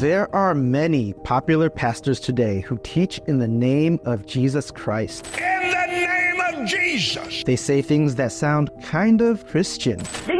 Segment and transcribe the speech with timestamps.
[0.00, 5.26] There are many popular pastors today who teach in the name of Jesus Christ.
[5.36, 7.44] In the name of Jesus.
[7.44, 9.98] They say things that sound kind of Christian.
[9.98, 10.39] Do you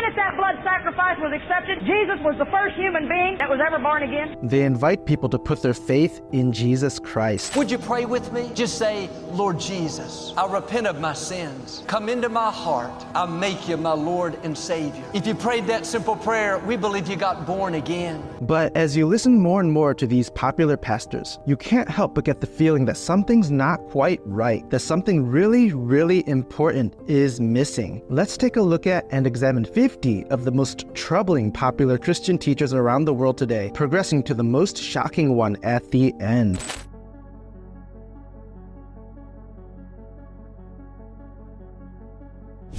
[0.00, 3.78] minute that blood sacrifice was accepted, Jesus was the first human being that was ever
[3.80, 4.36] born again.
[4.42, 7.56] They invite people to put their faith in Jesus Christ.
[7.56, 8.50] Would you pray with me?
[8.54, 11.82] Just say, Lord Jesus, I repent of my sins.
[11.88, 13.04] Come into my heart.
[13.14, 15.04] I make you my Lord and Savior.
[15.14, 18.22] If you prayed that simple prayer, we believe you got born again.
[18.42, 22.24] But as you listen more and more to these popular pastors, you can't help but
[22.24, 28.00] get the feeling that something's not quite right, that something really, really important is missing.
[28.08, 32.74] Let's take a look at and examine 50 of the most troubling popular Christian teachers
[32.74, 36.62] around the world today, progressing to the most shocking one at the end.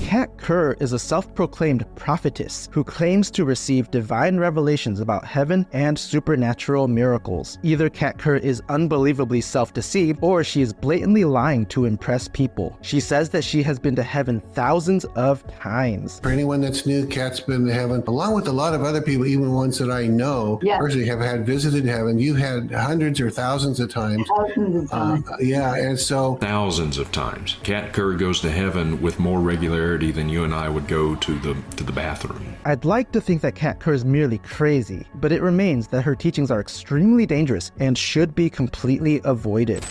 [0.03, 5.67] Kat Kerr is a self proclaimed prophetess who claims to receive divine revelations about heaven
[5.71, 7.59] and supernatural miracles.
[7.61, 12.75] Either Kat Kerr is unbelievably self deceived or she is blatantly lying to impress people.
[12.81, 16.19] She says that she has been to heaven thousands of times.
[16.21, 19.27] For anyone that's new, Kat's been to heaven, along with a lot of other people,
[19.27, 20.79] even ones that I know Yeah.
[20.79, 22.17] personally have had visited heaven.
[22.17, 24.27] You've had hundreds or thousands of times.
[24.39, 25.23] Thousands of Uh, times.
[25.41, 27.57] yeah, and so thousands of times.
[27.61, 31.39] Kat Kerr goes to heaven with more regularity than you and I would go to
[31.39, 32.55] the to the bathroom.
[32.65, 36.15] I'd like to think that Kat Kerr is merely crazy, but it remains that her
[36.15, 39.85] teachings are extremely dangerous and should be completely avoided.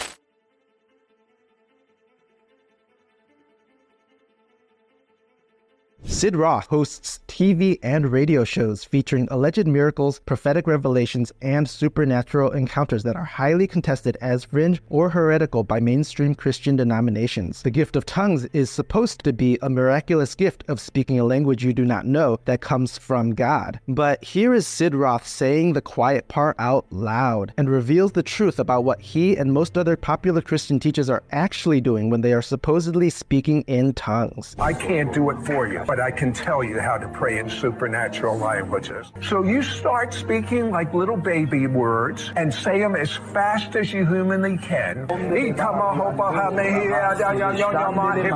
[6.04, 13.02] Sid Roth hosts TV and radio shows featuring alleged miracles, prophetic revelations, and supernatural encounters
[13.02, 17.62] that are highly contested as fringe or heretical by mainstream Christian denominations.
[17.62, 21.64] The gift of tongues is supposed to be a miraculous gift of speaking a language
[21.64, 23.78] you do not know that comes from God.
[23.86, 28.58] But here is Sid Roth saying the quiet part out loud and reveals the truth
[28.58, 32.42] about what he and most other popular Christian teachers are actually doing when they are
[32.42, 34.56] supposedly speaking in tongues.
[34.58, 37.48] I can't do it for you, but I can tell you how to pray in
[37.48, 39.12] supernatural languages.
[39.22, 44.06] So you start speaking like little baby words and say them as fast as you
[44.06, 45.06] humanly can.
[45.10, 45.18] If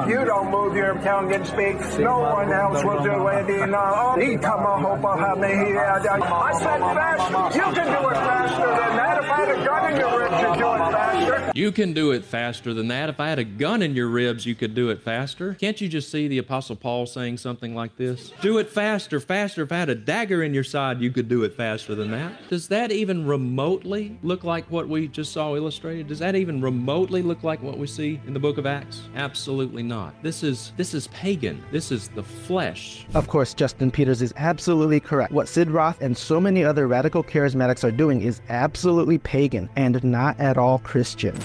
[0.09, 3.43] you don't move your tongue and speak, no one else will do it.
[6.33, 7.31] I said fast.
[7.55, 9.19] You can do it faster than that.
[9.19, 11.53] If I had a gun in your ribs, you'd do it faster.
[11.55, 13.09] You can do it faster than that.
[13.09, 15.55] If I had a gun in your ribs, you could do it faster.
[15.55, 18.33] Can't you just see the Apostle Paul saying something like this?
[18.41, 19.63] Do it faster, faster.
[19.63, 22.33] If I had a dagger in your side, you could do it faster than that.
[22.49, 26.09] Does that even remotely look like what we just saw illustrated?
[26.09, 29.03] Does that even remotely look like what we see in the book of Acts?
[29.17, 30.15] Absolutely not.
[30.23, 31.63] This is this is pagan.
[31.73, 33.07] This is the flesh.
[33.15, 35.33] Of course, Justin Peters is absolutely correct.
[35.33, 40.03] What Sid Roth and so many other radical charismatics are doing is absolutely pagan and
[40.05, 41.37] not at all Christian.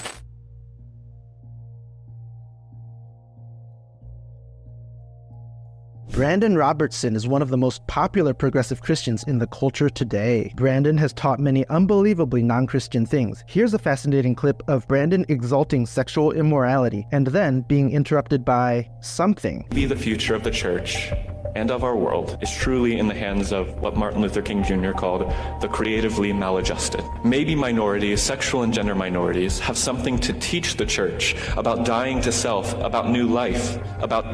[6.17, 10.51] Brandon Robertson is one of the most popular progressive Christians in the culture today.
[10.55, 13.43] Brandon has taught many unbelievably non Christian things.
[13.45, 19.67] Here's a fascinating clip of Brandon exalting sexual immorality and then being interrupted by something.
[19.69, 21.11] Be the future of the church
[21.55, 24.93] and of our world is truly in the hands of what Martin Luther King Jr.
[24.93, 27.03] called the creatively maladjusted.
[27.23, 32.31] Maybe minorities, sexual and gender minorities, have something to teach the church about dying to
[32.31, 34.25] self, about new life, about.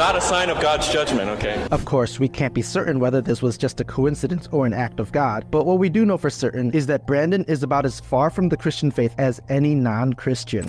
[0.00, 1.62] Not a sign of God's judgment, okay?
[1.70, 4.98] Of course, we can't be certain whether this was just a coincidence or an act
[4.98, 8.00] of God, but what we do know for certain is that Brandon is about as
[8.00, 10.64] far from the Christian faith as any non Christian.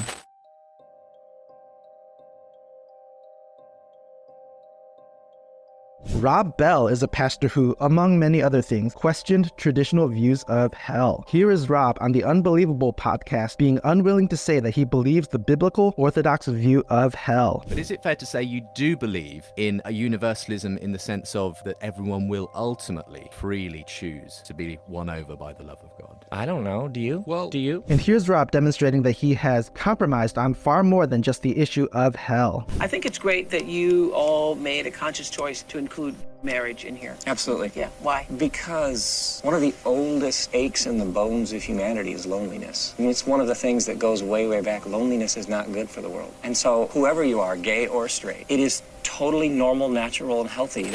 [6.21, 11.25] Rob Bell is a pastor who, among many other things, questioned traditional views of hell.
[11.27, 15.39] Here is Rob on the Unbelievable podcast being unwilling to say that he believes the
[15.39, 17.65] biblical orthodox view of hell.
[17.67, 21.35] But is it fair to say you do believe in a universalism in the sense
[21.35, 25.89] of that everyone will ultimately freely choose to be won over by the love of
[25.99, 26.20] God?
[26.33, 26.87] I don't know.
[26.87, 27.23] Do you?
[27.27, 27.83] Well, do you?
[27.89, 31.87] And here's Rob demonstrating that he has compromised on far more than just the issue
[31.91, 32.67] of hell.
[32.79, 36.95] I think it's great that you all made a conscious choice to include marriage in
[36.95, 37.17] here.
[37.27, 37.71] Absolutely.
[37.75, 38.25] Yeah, why?
[38.37, 42.95] Because one of the oldest aches in the bones of humanity is loneliness.
[42.97, 44.85] I mean, it's one of the things that goes way, way back.
[44.85, 46.33] Loneliness is not good for the world.
[46.43, 50.93] And so, whoever you are, gay or straight, it is totally normal, natural, and healthy.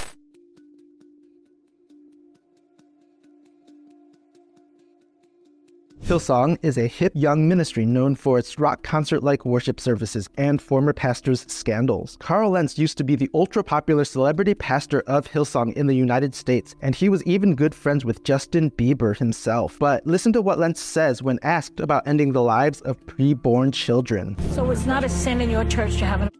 [6.06, 10.62] Hillsong is a hip young ministry known for its rock concert like worship services and
[10.62, 12.16] former pastors' scandals.
[12.20, 16.32] Carl Lentz used to be the ultra popular celebrity pastor of Hillsong in the United
[16.32, 19.80] States, and he was even good friends with Justin Bieber himself.
[19.80, 24.36] But listen to what Lentz says when asked about ending the lives of preborn children.
[24.52, 26.30] So it's not a sin in your church to have an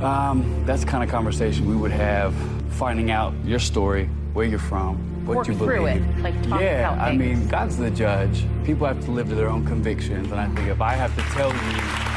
[0.00, 2.34] um, that's the kind of conversation we would have,
[2.70, 4.96] finding out your story, where you're from,
[5.26, 5.68] what Work you believe.
[5.68, 7.38] through it, like talk yeah, about I things.
[7.40, 8.44] mean, God's the judge.
[8.64, 11.22] People have to live to their own convictions, and I think if I have to
[11.34, 12.10] tell you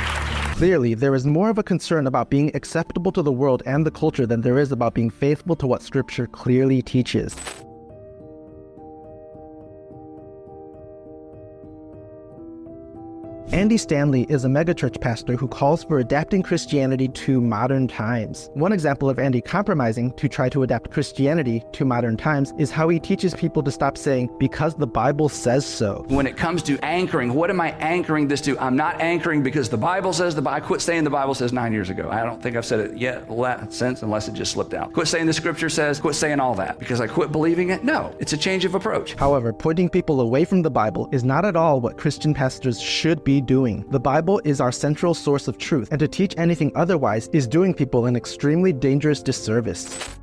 [0.56, 3.92] Clearly, there is more of a concern about being acceptable to the world and the
[3.92, 7.36] culture than there is about being faithful to what Scripture clearly teaches.
[13.54, 18.50] Andy Stanley is a megachurch pastor who calls for adapting Christianity to modern times.
[18.56, 22.90] One example of Andy compromising to try to adapt Christianity to modern times is how
[22.90, 26.04] he teaches people to stop saying, because the Bible says so.
[26.08, 28.58] When it comes to anchoring, what am I anchoring this to?
[28.58, 30.56] I'm not anchoring because the Bible says the Bible.
[30.56, 32.10] I quit saying the Bible says nine years ago.
[32.10, 33.28] I don't think I've said it yet
[33.72, 34.94] since, unless it just slipped out.
[34.94, 36.00] Quit saying the Scripture says.
[36.00, 37.84] Quit saying all that because I quit believing it.
[37.84, 39.14] No, it's a change of approach.
[39.14, 43.24] However, pointing people away from the Bible is not at all what Christian pastors should
[43.24, 43.86] be doing.
[43.90, 47.74] The Bible is our central source of truth, and to teach anything otherwise is doing
[47.74, 50.18] people an extremely dangerous disservice.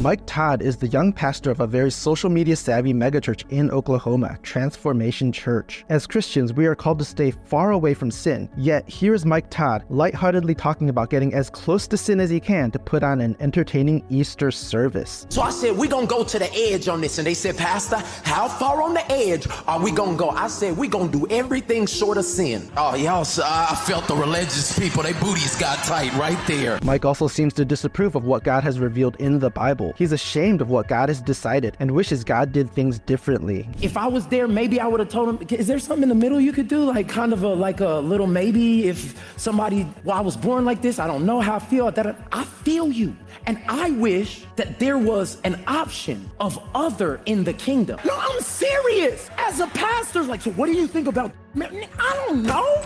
[0.00, 4.38] Mike Todd is the young pastor of a very social media savvy megachurch in Oklahoma,
[4.42, 5.84] Transformation Church.
[5.90, 9.84] As Christians, we are called to stay far away from sin, yet here's Mike Todd
[9.90, 13.36] lightheartedly talking about getting as close to sin as he can to put on an
[13.40, 15.26] entertaining Easter service.
[15.28, 17.18] So I said, we're going to go to the edge on this.
[17.18, 20.30] And they said, Pastor, how far on the edge are we going to go?
[20.30, 22.72] I said, we're going to do everything short of sin.
[22.74, 26.78] Oh, y'all, so I felt the religious people, they booties got tight right there.
[26.82, 29.89] Mike also seems to disapprove of what God has revealed in the Bible.
[29.96, 33.68] He's ashamed of what God has decided and wishes God did things differently.
[33.80, 36.14] If I was there, maybe I would have told him, is there something in the
[36.14, 36.84] middle you could do?
[36.84, 40.82] Like kind of a, like a little maybe if somebody, well, I was born like
[40.82, 41.90] this, I don't know how I feel.
[41.90, 43.16] That I feel you.
[43.46, 47.98] And I wish that there was an option of other in the kingdom.
[48.04, 49.30] No, I'm serious.
[49.38, 52.84] As a pastor, like, so what do you think about, I don't know.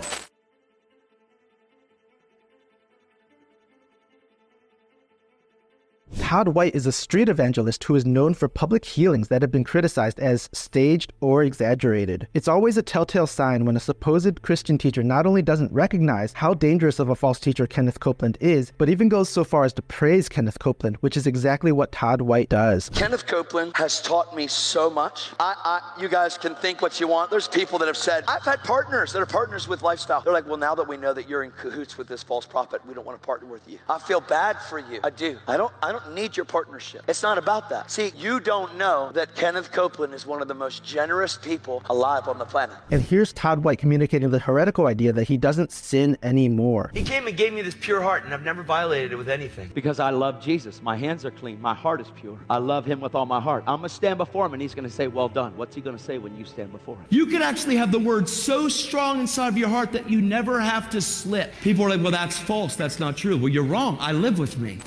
[6.19, 9.63] Todd White is a street evangelist who is known for public healings that have been
[9.63, 12.27] criticized as staged or exaggerated.
[12.33, 16.53] It's always a telltale sign when a supposed Christian teacher not only doesn't recognize how
[16.53, 19.81] dangerous of a false teacher Kenneth Copeland is, but even goes so far as to
[19.83, 22.89] praise Kenneth Copeland, which is exactly what Todd White does.
[22.89, 25.31] Kenneth Copeland has taught me so much.
[25.39, 27.29] I, I, you guys can think what you want.
[27.29, 30.21] There's people that have said, I've had partners that are partners with Lifestyle.
[30.21, 32.81] They're like, well, now that we know that you're in cahoots with this false prophet,
[32.87, 33.79] we don't want to partner with you.
[33.89, 34.99] I feel bad for you.
[35.03, 35.37] I do.
[35.47, 35.73] I don't.
[35.83, 37.03] I don't need your partnership.
[37.07, 37.89] It's not about that.
[37.89, 42.27] See, you don't know that Kenneth Copeland is one of the most generous people alive
[42.27, 42.75] on the planet.
[42.91, 46.91] And here's Todd White communicating the heretical idea that he doesn't sin anymore.
[46.93, 49.71] He came and gave me this pure heart, and I've never violated it with anything.
[49.73, 50.81] Because I love Jesus.
[50.81, 51.61] My hands are clean.
[51.61, 52.37] My heart is pure.
[52.49, 53.63] I love him with all my heart.
[53.67, 55.55] I'm going to stand before him, and he's going to say, Well done.
[55.57, 57.05] What's he going to say when you stand before him?
[57.09, 60.59] You can actually have the word so strong inside of your heart that you never
[60.59, 61.53] have to slip.
[61.61, 62.75] People are like, Well, that's false.
[62.75, 63.37] That's not true.
[63.37, 63.97] Well, you're wrong.
[63.99, 64.79] I live with me.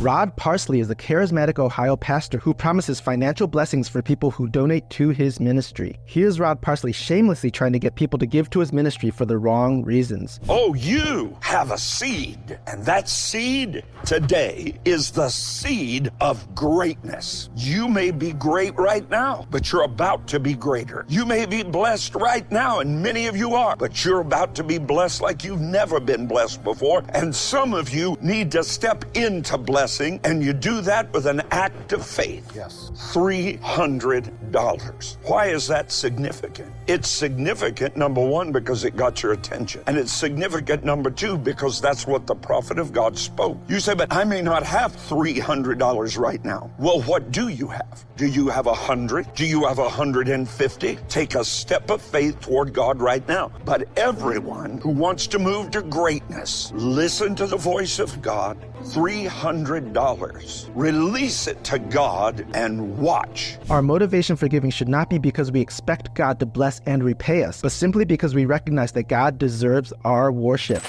[0.00, 4.88] Rod Parsley is a charismatic Ohio pastor who promises financial blessings for people who donate
[4.88, 5.98] to his ministry.
[6.06, 9.36] Here's Rod Parsley shamelessly trying to get people to give to his ministry for the
[9.36, 10.40] wrong reasons.
[10.48, 17.50] Oh, you have a seed, and that seed today is the seed of greatness.
[17.54, 21.04] You may be great right now, but you're about to be greater.
[21.10, 24.64] You may be blessed right now, and many of you are, but you're about to
[24.64, 27.04] be blessed like you've never been blessed before.
[27.10, 31.42] And some of you need to step into blessing, and you do that with an
[31.50, 32.50] act of faith.
[32.54, 32.90] Yes.
[33.12, 35.16] $300.
[35.24, 36.72] Why is that significant?
[36.86, 39.82] It's significant, number one, because it got your attention.
[39.86, 43.58] And it's significant, number two, because that's what the prophet of God spoke.
[43.68, 46.70] You say, but I may not have $300 right now.
[46.78, 48.04] Well, what do you have?
[48.20, 49.32] Do you have a hundred?
[49.34, 50.96] Do you have a hundred and fifty?
[51.08, 53.50] Take a step of faith toward God right now.
[53.64, 58.58] But everyone who wants to move to greatness, listen to the voice of God.
[58.82, 60.70] $300.
[60.74, 63.56] Release it to God and watch.
[63.68, 67.44] Our motivation for giving should not be because we expect God to bless and repay
[67.44, 70.82] us, but simply because we recognize that God deserves our worship.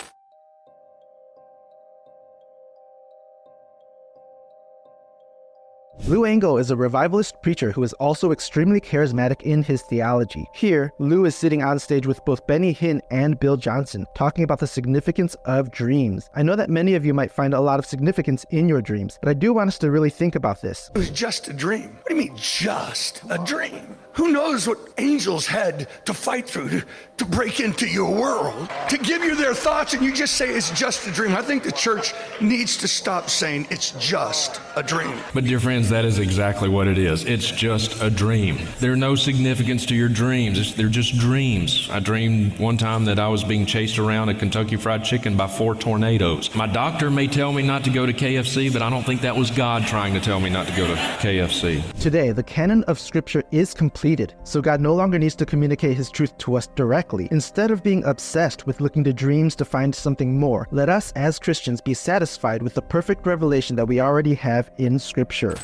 [6.07, 10.47] Lou Engle is a revivalist preacher who is also extremely charismatic in his theology.
[10.51, 14.57] Here, Lou is sitting on stage with both Benny Hinn and Bill Johnson, talking about
[14.57, 16.31] the significance of dreams.
[16.35, 19.19] I know that many of you might find a lot of significance in your dreams,
[19.21, 20.89] but I do want us to really think about this.
[20.95, 21.97] It was just a dream.
[22.01, 23.95] What do you mean, just a dream?
[24.13, 26.85] Who knows what angels had to fight through to,
[27.17, 30.69] to break into your world, to give you their thoughts, and you just say it's
[30.71, 31.35] just a dream?
[31.35, 35.17] I think the church needs to stop saying it's just a dream.
[35.33, 37.23] But, dear friends, that is exactly what it is.
[37.25, 38.59] It's just a dream.
[38.79, 41.89] There's no significance to your dreams, it's, they're just dreams.
[41.91, 45.47] I dreamed one time that I was being chased around a Kentucky Fried Chicken by
[45.47, 46.53] four tornadoes.
[46.53, 49.35] My doctor may tell me not to go to KFC, but I don't think that
[49.35, 51.81] was God trying to tell me not to go to KFC.
[51.99, 56.09] Today, the canon of Scripture is completed, so God no longer needs to communicate His
[56.09, 57.27] truth to us directly.
[57.29, 61.37] Instead of being obsessed with looking to dreams to find something more, let us as
[61.37, 65.55] Christians be satisfied with the perfect revelation that we already have in Scripture.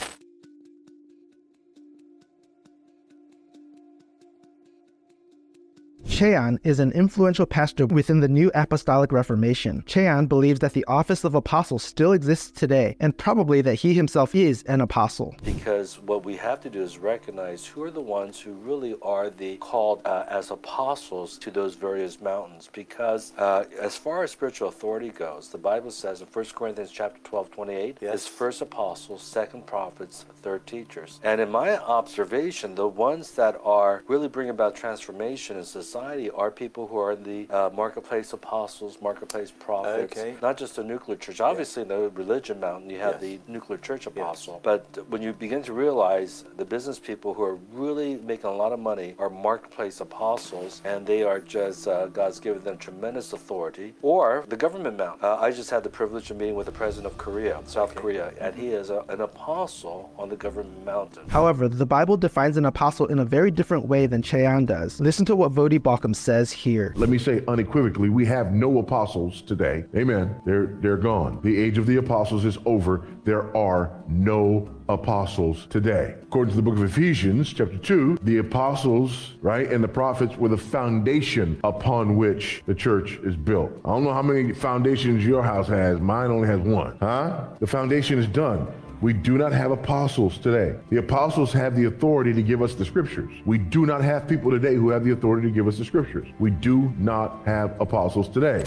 [6.18, 9.84] Che Ahn is an influential pastor within the New Apostolic Reformation.
[9.86, 13.94] Che Ahn believes that the office of apostle still exists today, and probably that he
[13.94, 15.36] himself is an apostle.
[15.46, 19.30] Because what we have to do is recognize who are the ones who really are
[19.30, 22.68] the called uh, as apostles to those various mountains.
[22.74, 27.20] Because uh, as far as spiritual authority goes, the Bible says in 1 Corinthians chapter
[27.26, 28.22] 12, 28, yes.
[28.22, 31.20] is first apostles, second prophets, third teachers.
[31.24, 36.50] And in my observation, the ones that are really bringing about transformation in society are
[36.50, 40.36] people who are in the uh, marketplace apostles, marketplace prophets, Okay.
[40.42, 41.42] not just the nuclear church.
[41.42, 44.62] Obviously, in the religion mountain, you have the nuclear church apostle.
[44.64, 48.72] But when you begin to realize the business people who are really making a lot
[48.72, 53.94] of money are marketplace apostles, and they are just, uh, God's given them tremendous authority.
[54.02, 55.26] Or the government mountain.
[55.26, 58.32] Uh, I just had the privilege of meeting with the president of Korea, South Korea,
[58.40, 61.28] and he is a, an apostle on the government mountain.
[61.30, 65.00] However, the Bible defines an apostle in a very different way than Che Ahn does.
[65.00, 66.94] Listen to what Voddie Baucham says here.
[66.96, 69.86] Let me say unequivocally, we have no apostles today.
[69.96, 70.36] Amen.
[70.46, 71.40] They're they're gone.
[71.44, 73.06] The age of the apostles is over.
[73.24, 76.16] There are no apostles today.
[76.24, 80.50] According to the book of Ephesians, chapter 2, the apostles, right, and the prophets were
[80.50, 83.72] the foundation upon which the church is built.
[83.84, 86.00] I don't know how many foundations your house has.
[86.00, 86.98] Mine only has one.
[87.00, 87.48] Huh?
[87.60, 88.68] The foundation is done.
[89.00, 90.76] We do not have apostles today.
[90.90, 93.32] The apostles have the authority to give us the scriptures.
[93.46, 96.28] We do not have people today who have the authority to give us the scriptures.
[96.40, 98.64] We do not have apostles today.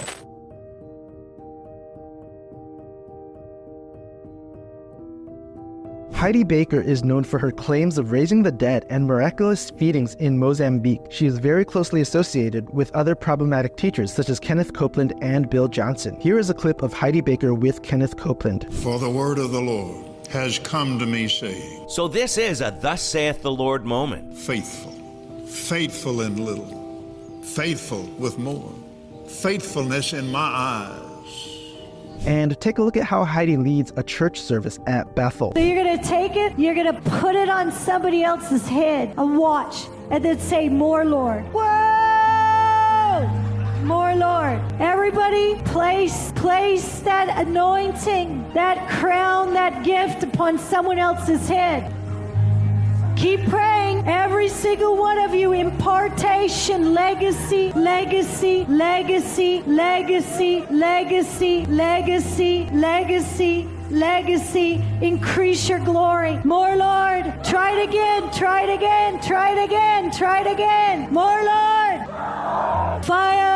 [6.12, 10.38] Heidi Baker is known for her claims of raising the dead and miraculous feedings in
[10.38, 11.00] Mozambique.
[11.08, 15.66] She is very closely associated with other problematic teachers such as Kenneth Copeland and Bill
[15.66, 16.20] Johnson.
[16.20, 18.66] Here is a clip of Heidi Baker with Kenneth Copeland.
[18.70, 22.76] For the word of the Lord has come to me, saying, So this is a
[22.80, 24.36] thus saith the Lord moment.
[24.36, 24.92] Faithful,
[25.46, 28.72] faithful in little, faithful with more,
[29.26, 31.06] faithfulness in my eyes.
[32.26, 35.52] And take a look at how Heidi leads a church service at Bethel.
[35.56, 39.14] So you're going to take it, you're going to put it on somebody else's head,
[39.16, 41.44] a watch, and then say, More, Lord.
[41.52, 41.99] Whoa!
[43.84, 44.60] more, Lord.
[44.78, 51.94] Everybody, place, place that anointing, that crown, that gift upon someone else's head.
[53.16, 54.08] Keep praying.
[54.08, 62.68] Every single one of you, impartation, legacy, legacy, legacy, legacy, legacy, legacy, legacy.
[62.72, 63.79] legacy.
[65.02, 66.38] Increase your glory.
[66.44, 67.24] More, Lord.
[67.44, 71.12] Try it again, try it again, try it again, try it again.
[71.12, 72.06] More, Lord.
[73.04, 73.50] Fire.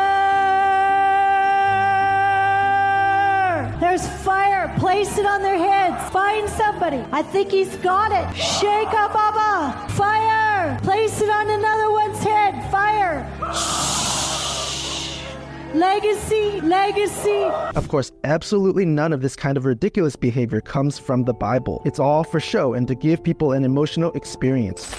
[3.79, 4.73] There's fire.
[4.79, 6.09] Place it on their heads.
[6.09, 7.05] Find somebody.
[7.11, 8.35] I think he's got it.
[8.35, 9.87] Shake up, Baba.
[9.93, 10.79] Fire.
[10.83, 12.69] Place it on another one's head.
[12.71, 13.94] Fire.
[15.75, 17.43] Legacy, legacy.
[17.75, 21.81] Of course, absolutely none of this kind of ridiculous behavior comes from the Bible.
[21.83, 24.95] It's all for show and to give people an emotional experience.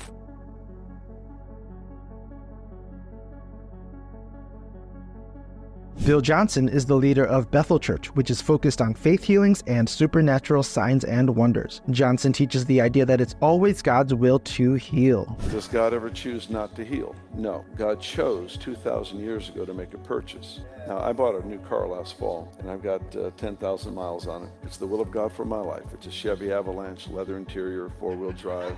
[6.06, 9.88] Bill Johnson is the leader of Bethel Church, which is focused on faith healings and
[9.88, 11.80] supernatural signs and wonders.
[11.90, 15.36] Johnson teaches the idea that it's always God's will to heal.
[15.50, 17.16] Does God ever choose not to heal?
[17.34, 17.64] No.
[17.76, 20.60] God chose 2,000 years ago to make a purchase.
[20.86, 24.44] Now, I bought a new car last fall, and I've got uh, 10,000 miles on
[24.44, 24.50] it.
[24.62, 25.82] It's the will of God for my life.
[25.92, 28.76] It's a Chevy Avalanche, leather interior, four wheel drive.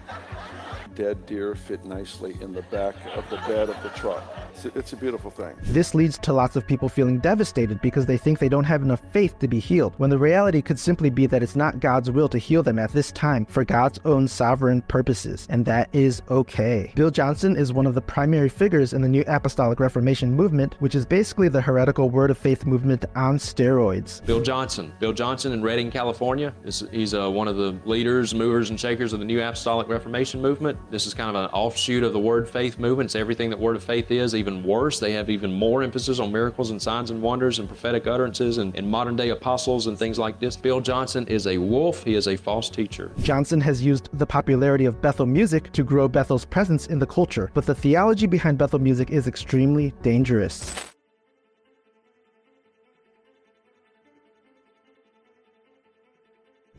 [0.95, 4.25] Dead deer fit nicely in the back of the bed of the truck.
[4.55, 5.55] It's a, it's a beautiful thing.
[5.65, 9.03] This leads to lots of people feeling devastated because they think they don't have enough
[9.13, 12.29] faith to be healed, when the reality could simply be that it's not God's will
[12.29, 16.93] to heal them at this time for God's own sovereign purposes, and that is okay.
[16.95, 20.95] Bill Johnson is one of the primary figures in the New Apostolic Reformation movement, which
[20.95, 24.25] is basically the heretical Word of Faith movement on steroids.
[24.27, 24.93] Bill Johnson.
[24.99, 26.53] Bill Johnson in Redding, California.
[26.65, 30.41] Is, he's uh, one of the leaders, movers, and shakers of the New Apostolic Reformation
[30.41, 30.79] movement.
[30.91, 33.09] This is kind of an offshoot of the Word Faith movement.
[33.09, 34.99] It's everything that Word of Faith is, even worse.
[35.01, 38.75] They have even more emphasis on miracles and signs and wonders and prophetic utterances and,
[38.77, 40.57] and modern day apostles and things like this.
[40.57, 42.05] Bill Johnson is a wolf.
[42.05, 43.13] He is a false teacher.
[43.21, 47.51] Johnson has used the popularity of Bethel music to grow Bethel's presence in the culture,
[47.55, 50.89] but the theology behind Bethel music is extremely dangerous.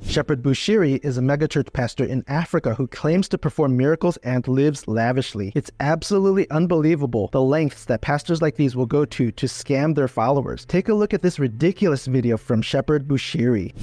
[0.03, 4.87] Shepherd Bushiri is a megachurch pastor in Africa who claims to perform miracles and lives
[4.87, 5.51] lavishly.
[5.55, 10.07] It's absolutely unbelievable the lengths that pastors like these will go to to scam their
[10.07, 10.65] followers.
[10.65, 13.73] Take a look at this ridiculous video from Shepherd Bushiri.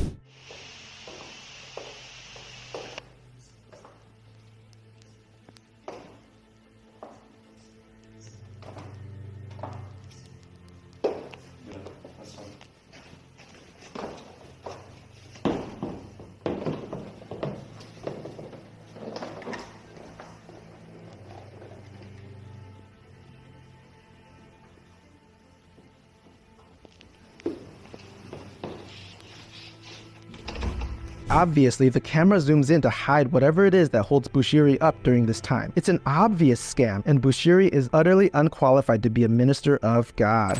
[31.36, 35.26] Obviously, the camera zooms in to hide whatever it is that holds Bushiri up during
[35.26, 35.70] this time.
[35.76, 40.58] It's an obvious scam, and Bushiri is utterly unqualified to be a minister of God.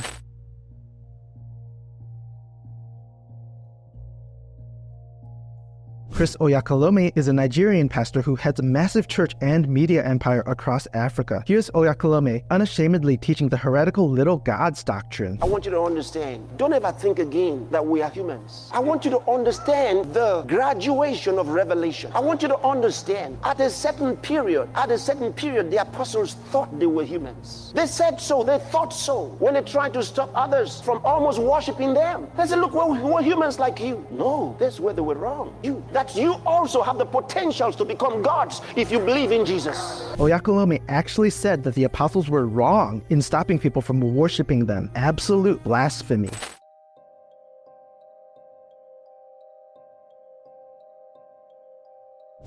[6.17, 10.89] Chris Oyakhilome is a Nigerian pastor who heads a massive church and media empire across
[10.95, 11.45] Africa.
[11.47, 15.39] Here's Oyakhilome unashamedly teaching the heretical little gods doctrine.
[15.43, 18.71] I want you to understand, don't ever think again that we are humans.
[18.73, 22.11] I want you to understand the graduation of revelation.
[22.15, 26.33] I want you to understand, at a certain period, at a certain period, the apostles
[26.51, 27.73] thought they were humans.
[27.75, 31.93] They said so, they thought so, when they tried to stop others from almost worshiping
[31.93, 32.27] them.
[32.39, 34.07] They said, look, we're, we're humans like you.
[34.11, 35.55] No, that's where they were wrong.
[35.63, 39.77] You, that you also have the potentials to become gods if you believe in Jesus.
[40.17, 44.91] Oyakhilome actually said that the apostles were wrong in stopping people from worshiping them.
[44.95, 46.31] Absolute blasphemy.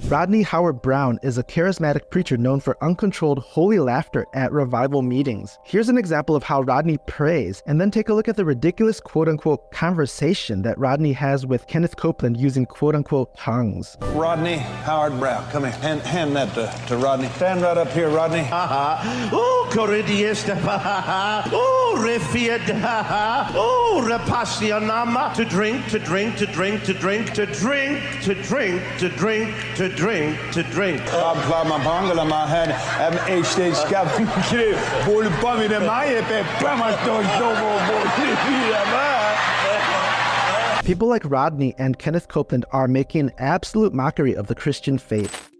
[0.09, 5.59] Rodney Howard-Browne is a charismatic preacher known for uncontrolled holy laughter at revival meetings.
[5.63, 8.99] Here's an example of how Rodney prays, and then take a look at the ridiculous
[8.99, 13.97] quote unquote conversation that Rodney has with Kenneth Copeland using quote unquote tongues.
[14.01, 17.27] Rodney Howard-Browne, come here, hand, hand that to, to Rodney.
[17.35, 18.47] Stand right up here, Rodney.
[21.51, 21.95] Oh,
[23.55, 24.01] oh,
[25.35, 29.89] to drink, to drink, to drink, to drink, to drink, to drink, to drink, to
[29.89, 31.01] drink, to drink.
[40.85, 45.51] People like Rodney and Kenneth Copeland are making an absolute mockery of the Christian faith.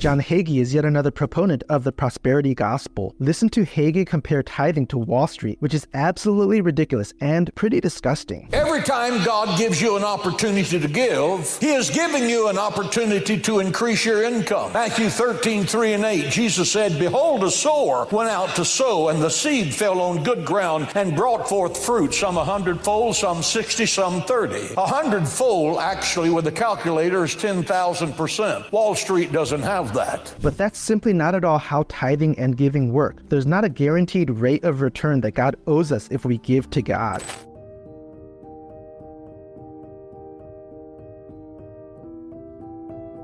[0.00, 3.14] John Hagee is yet another proponent of the prosperity gospel.
[3.18, 8.48] Listen to Hagee compare tithing to Wall Street, which is absolutely ridiculous and pretty disgusting.
[8.54, 13.38] Every time God gives you an opportunity to give, He is giving you an opportunity
[13.42, 14.72] to increase your income.
[14.72, 19.20] Matthew 13, 3 and 8, Jesus said, Behold, a sower went out to sow, and
[19.20, 23.84] the seed fell on good ground and brought forth fruit, some a hundredfold, some 60,
[23.84, 24.76] some 30.
[24.78, 28.72] A hundredfold, actually, with a calculator, is 10,000%.
[28.72, 30.34] Wall Street doesn't have that.
[30.42, 33.28] But that's simply not at all how tithing and giving work.
[33.28, 36.82] There's not a guaranteed rate of return that God owes us if we give to
[36.82, 37.22] God.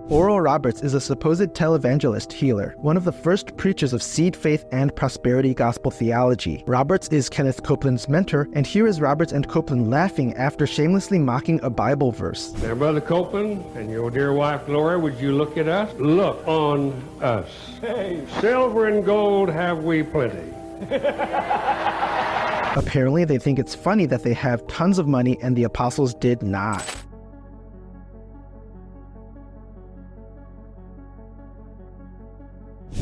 [0.09, 4.64] Oral Roberts is a supposed televangelist healer, one of the first preachers of seed faith
[4.71, 6.62] and prosperity gospel theology.
[6.64, 11.59] Roberts is Kenneth Copeland's mentor, and here is Roberts and Copeland laughing after shamelessly mocking
[11.64, 12.53] a Bible verse.
[12.62, 15.92] Now, Brother Copeland and your dear wife Gloria, would you look at us?
[15.99, 17.51] Look on us.
[17.81, 18.25] Hey.
[18.40, 20.55] Silver and gold have we plenty.
[22.77, 26.45] Apparently, they think it's funny that they have tons of money and the apostles did
[26.45, 26.95] not.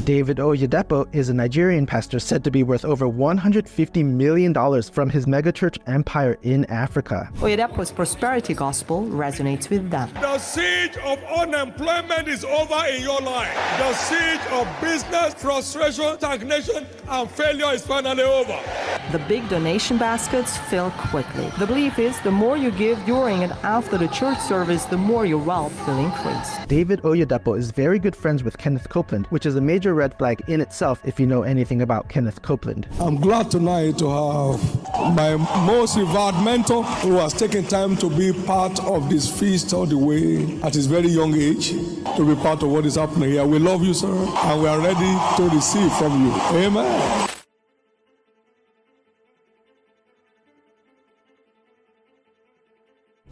[0.02, 4.52] David Oyedepo is a Nigerian pastor said to be worth over $150 million
[4.82, 7.30] from his megachurch empire in Africa.
[7.36, 10.10] Oyedepo's prosperity gospel resonates with them.
[10.20, 13.54] The siege of unemployment is over in your life.
[13.78, 18.60] The siege of business frustration, stagnation, and failure is finally over.
[19.12, 21.50] The big donation baskets fill quickly.
[21.58, 25.24] The belief is the more you give during and after the church service, the more
[25.24, 26.66] your wealth will increase.
[26.66, 30.42] David Oyedepo is very good friends with Kenneth Copeland, which is a major red flag
[30.46, 32.86] in itself if you know anything about Kenneth Copeland.
[32.98, 38.32] I'm glad tonight to have my most revered mentor who has taken time to be
[38.46, 41.72] part of this feast all the way at his very young age
[42.16, 43.44] to be part of what is happening here.
[43.44, 46.32] We love you, sir, and we are ready to receive from you.
[46.64, 47.33] Amen.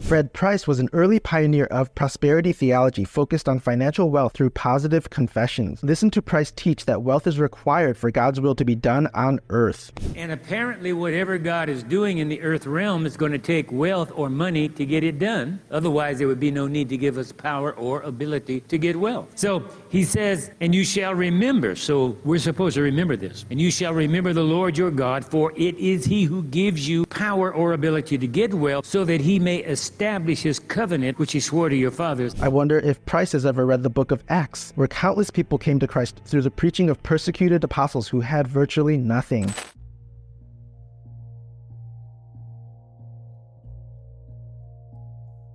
[0.03, 5.09] Fred Price was an early pioneer of prosperity theology focused on financial wealth through positive
[5.09, 5.83] confessions.
[5.83, 9.41] Listen to Price teach that wealth is required for God's will to be done on
[9.49, 9.93] earth.
[10.17, 14.13] And apparently, whatever God is doing in the earth realm is going to take wealth
[14.15, 15.63] or money to get it done.
[15.71, 19.31] Otherwise, there would be no need to give us power or ability to get wealth.
[19.37, 21.75] So he says, And you shall remember.
[21.75, 23.47] So we're supposed to remember this.
[23.51, 27.07] And you shall remember the Lord your God, for it is he who gives you
[27.07, 31.41] power or ability to get wealth, so that he may establish his covenant, which he
[31.41, 32.35] swore to your fathers.
[32.41, 35.79] I wonder if Price has ever read the book of Acts, where countless people came
[35.79, 39.53] to Christ through the preaching of persecuted apostles who had virtually nothing.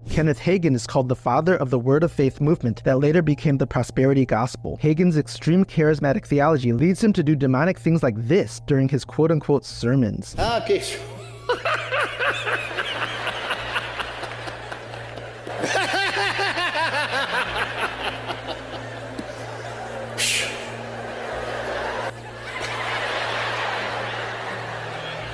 [0.10, 3.58] Kenneth Hagin is called the father of the Word of Faith movement that later became
[3.58, 4.80] the prosperity gospel.
[4.82, 9.32] Hagin's extreme charismatic theology leads him to do demonic things like this during his quote
[9.32, 10.36] unquote sermons.
[10.40, 10.82] Okay.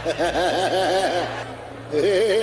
[0.05, 0.11] え
[1.93, 2.42] ー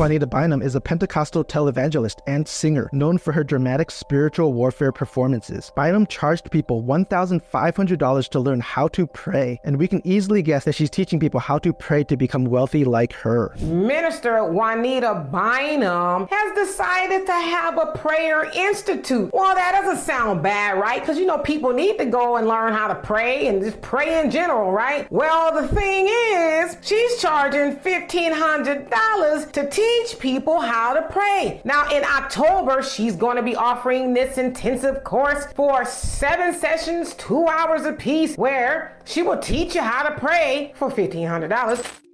[0.00, 5.70] Juanita Bynum is a Pentecostal televangelist and singer known for her dramatic spiritual warfare performances.
[5.76, 10.74] Bynum charged people $1,500 to learn how to pray, and we can easily guess that
[10.74, 13.54] she's teaching people how to pray to become wealthy like her.
[13.58, 19.28] Minister Juanita Bynum has decided to have a prayer institute.
[19.34, 21.02] Well, that doesn't sound bad, right?
[21.02, 24.18] Because you know, people need to go and learn how to pray and just pray
[24.18, 25.12] in general, right?
[25.12, 31.60] Well, the thing is, she's charging $1,500 to teach people how to pray.
[31.64, 37.46] Now, in October, she's going to be offering this intensive course for seven sessions, two
[37.46, 42.09] hours apiece, where she will teach you how to pray for $1,500.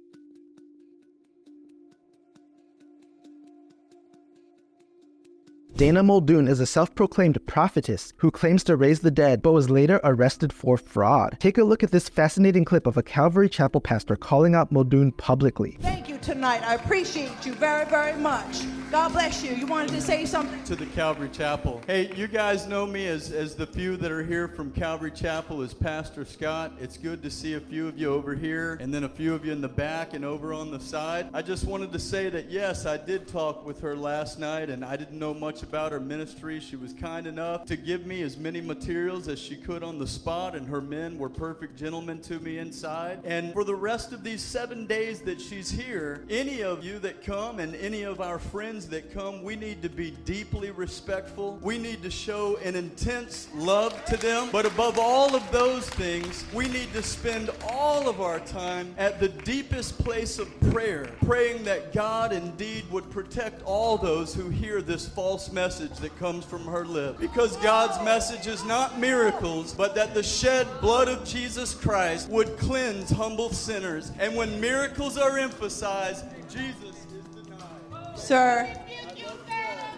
[5.77, 9.69] Dana Muldoon is a self proclaimed prophetess who claims to raise the dead but was
[9.69, 11.37] later arrested for fraud.
[11.39, 15.11] Take a look at this fascinating clip of a Calvary Chapel pastor calling out Muldoon
[15.11, 15.77] publicly.
[15.81, 16.63] Thank you tonight.
[16.63, 18.63] I appreciate you very, very much.
[18.89, 19.53] God bless you.
[19.53, 20.63] You wanted to say something?
[20.63, 21.81] To the Calvary Chapel.
[21.87, 25.61] Hey, you guys know me as, as the few that are here from Calvary Chapel
[25.61, 26.71] as Pastor Scott.
[26.79, 29.45] It's good to see a few of you over here and then a few of
[29.45, 31.27] you in the back and over on the side.
[31.33, 34.83] I just wanted to say that yes, I did talk with her last night and
[34.83, 36.61] I didn't know much about her ministry.
[36.61, 40.07] She was kind enough to give me as many materials as she could on the
[40.07, 43.19] spot, and her men were perfect gentlemen to me inside.
[43.25, 47.21] And for the rest of these seven days that she's here, any of you that
[47.21, 51.59] come and any of our friends that come, we need to be deeply respectful.
[51.61, 54.47] We need to show an intense love to them.
[54.53, 59.19] But above all of those things, we need to spend all of our time at
[59.19, 64.81] the deepest place of prayer, praying that God indeed would protect all those who hear
[64.81, 67.19] this false message that comes from her lips.
[67.19, 72.57] Because God's message is not miracles, but that the shed blood of Jesus Christ would
[72.59, 74.11] cleanse humble sinners.
[74.19, 78.19] And when miracles are emphasized, Jesus is denied.
[78.19, 78.71] Sir.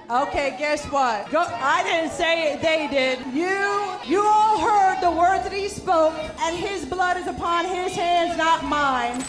[0.09, 1.29] Okay, guess what?
[1.29, 3.19] Go, I didn't say it, they did.
[3.33, 7.93] You you all heard the words that he spoke, and his blood is upon his
[7.93, 9.23] hands, not mine.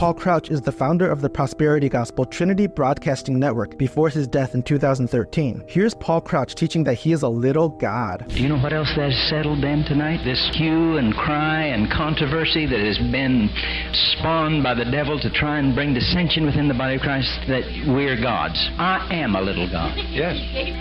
[0.00, 4.54] Paul Crouch is the founder of the prosperity gospel Trinity Broadcasting Network before his death
[4.54, 5.64] in 2013.
[5.66, 8.24] Here's Paul Crouch teaching that he is a little God.
[8.30, 10.24] Do you know what else that has settled then tonight?
[10.24, 13.50] This hue and cry and controversy that has been
[14.16, 17.64] spawned by the devil to try and bring dissension within the body of Christ that
[17.88, 18.56] we're gods.
[18.78, 19.98] I am a little God.
[20.08, 20.34] Yes,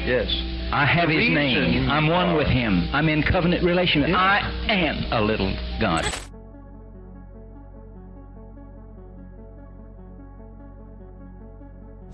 [0.07, 0.31] yes.
[0.71, 1.89] I have The his name.
[1.89, 2.87] I'm one with him.
[2.93, 4.15] I'm in covenant relation.
[4.15, 6.05] I am a little God.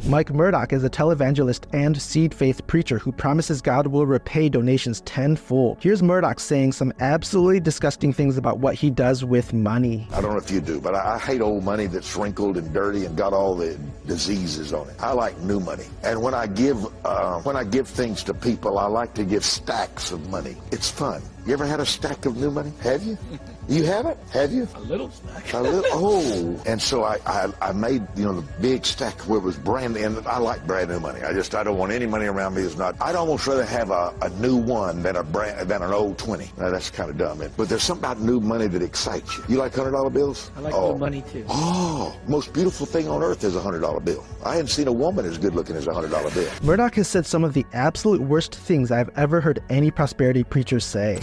[0.08, 5.02] Mike Murdock is a televangelist and seed faith preacher who promises God will repay donations
[5.02, 5.80] tenfold.
[5.82, 10.08] Here's Murdoch saying some absolutely disgusting things about what he does with money.
[10.14, 13.06] I don't know if you do, but I, hate old money that's wrinkled and dirty
[13.06, 14.96] and got all the diseases on it.
[15.00, 18.78] I like new money, and when I give uh, when I give things to people,
[18.78, 20.56] I like to give stacks of money.
[20.72, 21.24] It's fun.
[21.46, 22.74] You ever had a stack of new money?
[22.82, 23.20] Have you?
[23.68, 24.18] You have it?
[24.32, 24.68] Have you?
[24.74, 25.54] A little stack.
[25.54, 29.38] A little, oh, and so I, I, I made you know the big stack where
[29.38, 30.04] it was brand new.
[30.04, 31.22] and I like brand new money.
[31.22, 32.96] I just I don't want any money around me that's not.
[33.00, 36.52] I'd almost rather have a, a new one than a brand than an old twenty.
[36.58, 39.44] Now, that's kind of dumb, but there's something about new money that excites you.
[39.48, 40.50] You like hundred dollar bills?
[40.58, 40.94] I like oh.
[40.94, 41.46] new money too.
[41.48, 44.26] Oh, most beautiful thing on earth is a hundred dollar bill.
[44.44, 46.52] I hadn't seen a woman as good looking as a hundred dollar bill.
[46.64, 50.80] Murdock has said some of the absolute worst things I've ever heard any prosperity preacher
[50.80, 51.20] say.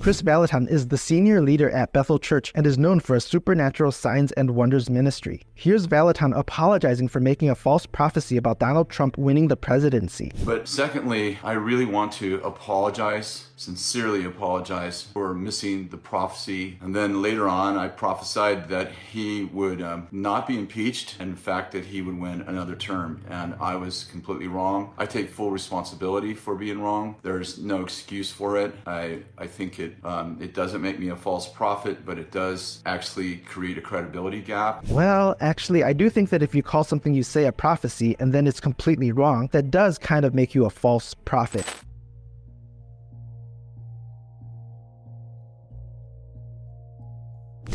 [0.00, 3.92] Kris Vallotton is the senior leader at Bethel Church and is known for a supernatural
[3.92, 5.42] signs and wonders ministry.
[5.54, 10.32] Here's Valaton apologizing for making a false prophecy about Donald Trump winning the presidency.
[10.42, 16.78] But secondly, I really want to apologize, sincerely apologize for missing the prophecy.
[16.80, 21.36] And then later on, I prophesied that he would um, not be impeached, and in
[21.36, 23.20] fact, that he would win another term.
[23.28, 24.94] And I was completely wrong.
[24.96, 27.16] I take full responsibility for being wrong.
[27.22, 28.74] There's no excuse for it.
[28.86, 32.82] I, I think it um, it doesn't make me a false prophet, but it does
[32.86, 34.86] actually create a credibility gap.
[34.88, 38.32] Well, actually, I do think that if you call something you say a prophecy and
[38.32, 41.66] then it's completely wrong, that does kind of make you a false prophet.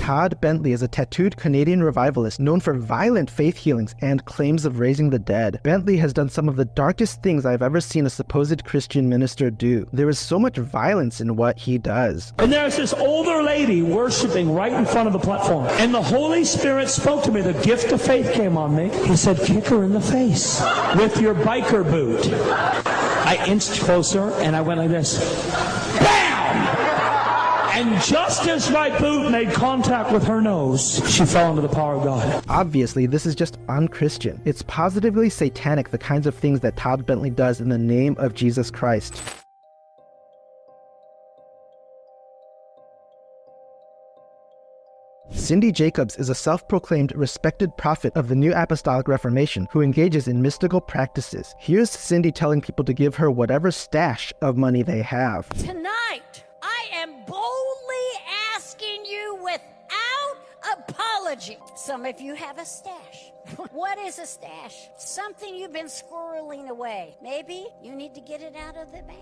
[0.06, 4.78] Todd Bentley is a tattooed Canadian revivalist known for violent faith healings and claims of
[4.78, 5.60] raising the dead.
[5.64, 9.50] Bentley has done some of the darkest things I've ever seen a supposed Christian minister
[9.50, 9.88] do.
[9.92, 12.34] There is so much violence in what he does.
[12.38, 15.66] And there's this older lady worshiping right in front of the platform.
[15.80, 17.42] And the Holy Spirit spoke to me.
[17.42, 18.90] The gift of faith came on me.
[19.08, 20.62] He said, kick her in the face
[20.98, 22.32] with your biker boot.
[23.26, 25.18] I inched closer and I went like this.
[27.76, 27.94] Bam!
[27.94, 31.96] And just as my boot made contact with her nose, she fell into the power
[31.96, 32.44] of God.
[32.48, 34.42] Obviously, this is just unchristian.
[34.46, 38.34] It's positively satanic, the kinds of things that Todd Bentley does in the name of
[38.34, 39.22] Jesus Christ.
[45.32, 50.28] Cindy Jacobs is a self proclaimed respected prophet of the New Apostolic Reformation who engages
[50.28, 51.54] in mystical practices.
[51.60, 55.50] Here's Cindy telling people to give her whatever stash of money they have.
[55.50, 56.45] Tonight, I
[57.06, 58.08] am boldly
[58.56, 59.75] asking you without
[60.96, 61.58] apology.
[61.76, 63.32] Some of you have a stash.
[63.72, 64.90] what is a stash?
[64.98, 67.16] Something you've been squirreling away.
[67.22, 69.20] Maybe you need to get it out of the bank.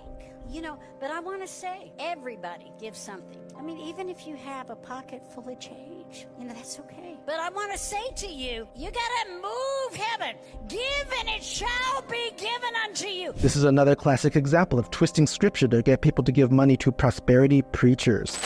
[0.49, 3.39] You know, but I want to say everybody gives something.
[3.57, 7.17] I mean, even if you have a pocket full of change, you know, that's okay.
[7.25, 10.35] But I want to say to you, you got to move heaven.
[10.67, 13.31] Give and it shall be given unto you.
[13.37, 16.91] This is another classic example of twisting scripture to get people to give money to
[16.91, 18.37] prosperity preachers.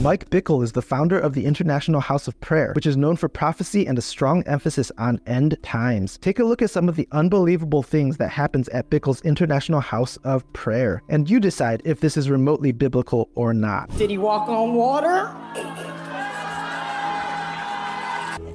[0.00, 3.28] Mike Bickle is the founder of the International House of Prayer, which is known for
[3.28, 6.16] prophecy and a strong emphasis on end times.
[6.22, 10.16] Take a look at some of the unbelievable things that happens at Bickle's International House
[10.24, 13.94] of Prayer, and you decide if this is remotely biblical or not.
[13.98, 15.28] Did he walk on water?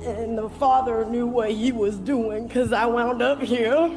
[0.03, 3.95] And the father knew what he was doing because I wound up here.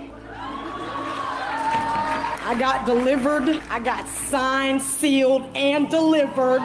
[2.49, 3.61] I got delivered.
[3.69, 6.63] I got signed, sealed, and delivered.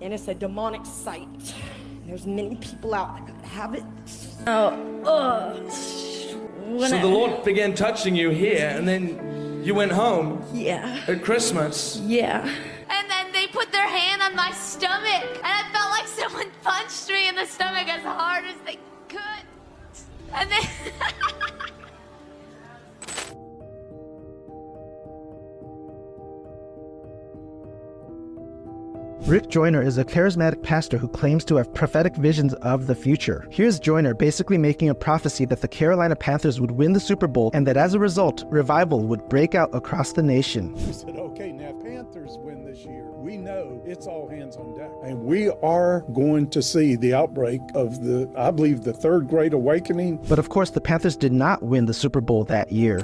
[0.00, 1.54] And it's a demonic sight.
[2.06, 3.84] There's many people out that have it.
[4.46, 4.70] Oh,
[5.04, 10.42] uh, So the Lord began touching you here, and then you went home.
[10.54, 11.04] Yeah.
[11.06, 12.00] At Christmas.
[12.06, 12.40] Yeah.
[12.88, 17.10] And then they put their hand on my stomach, and I felt like someone punched
[17.10, 19.44] me in the stomach as hard as they could.
[20.32, 20.62] And then.
[29.28, 33.46] Rick Joyner is a charismatic pastor who claims to have prophetic visions of the future.
[33.50, 37.50] Here's Joyner basically making a prophecy that the Carolina Panthers would win the Super Bowl
[37.52, 40.74] and that as a result, revival would break out across the nation.
[40.76, 43.04] He said, okay, now Panthers win this year.
[43.10, 44.90] We know it's all hands on deck.
[45.04, 49.52] And we are going to see the outbreak of the, I believe, the third great
[49.52, 50.24] awakening.
[50.26, 53.02] But of course, the Panthers did not win the Super Bowl that year.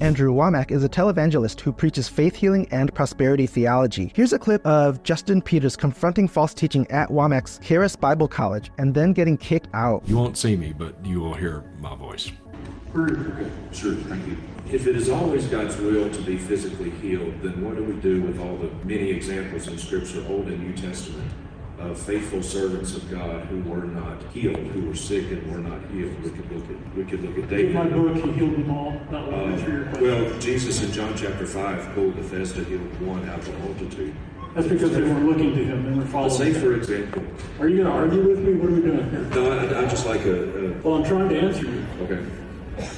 [0.00, 4.10] Andrew Wommack is a televangelist who preaches faith healing and prosperity theology.
[4.14, 8.94] Here's a clip of Justin Peters confronting false teaching at Wommack's Charis Bible College and
[8.94, 10.02] then getting kicked out.
[10.06, 12.32] You won't see me, but you will hear my voice.
[12.96, 14.38] Okay, sure, thank you.
[14.72, 18.22] If it is always God's will to be physically healed, then what do we do
[18.22, 21.30] with all the many examples in Scripture, Old and New Testament,
[21.94, 26.14] faithful servants of God who were not healed, who were sick and were not healed?
[26.22, 27.66] We could look at we could look at David.
[27.66, 28.92] In my book, he healed them all.
[29.10, 33.58] Your um, well, Jesus in John chapter five pulled Bethesda healed one out of the
[33.58, 34.14] multitude.
[34.54, 36.30] That's because they weren't looking to him; they were following.
[36.32, 37.22] say, for example,
[37.60, 38.54] Are you going to argue with me?
[38.54, 39.20] What are we doing here?
[39.20, 41.86] no, I, I just like a, a Well, I'm trying to answer you.
[42.02, 42.26] okay.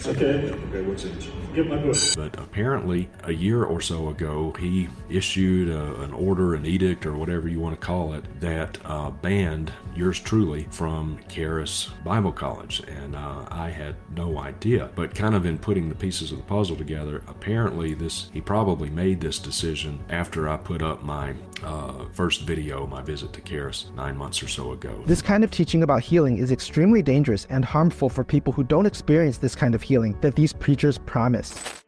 [0.07, 0.51] Okay.
[0.51, 1.13] Okay, what's it?
[1.55, 1.97] Get my book.
[2.17, 7.15] But apparently, a year or so ago, he issued a, an order, an edict, or
[7.15, 12.81] whatever you want to call it, that uh, banned yours truly from Charis Bible College.
[12.89, 14.91] And uh, I had no idea.
[14.95, 18.89] But kind of in putting the pieces of the puzzle together, apparently, this he probably
[18.89, 23.91] made this decision after I put up my uh, first video, my visit to Charis,
[23.95, 25.03] nine months or so ago.
[25.07, 28.87] This kind of teaching about healing is extremely dangerous and harmful for people who don't
[28.87, 31.82] experience this kind of healing that these preachers promise this.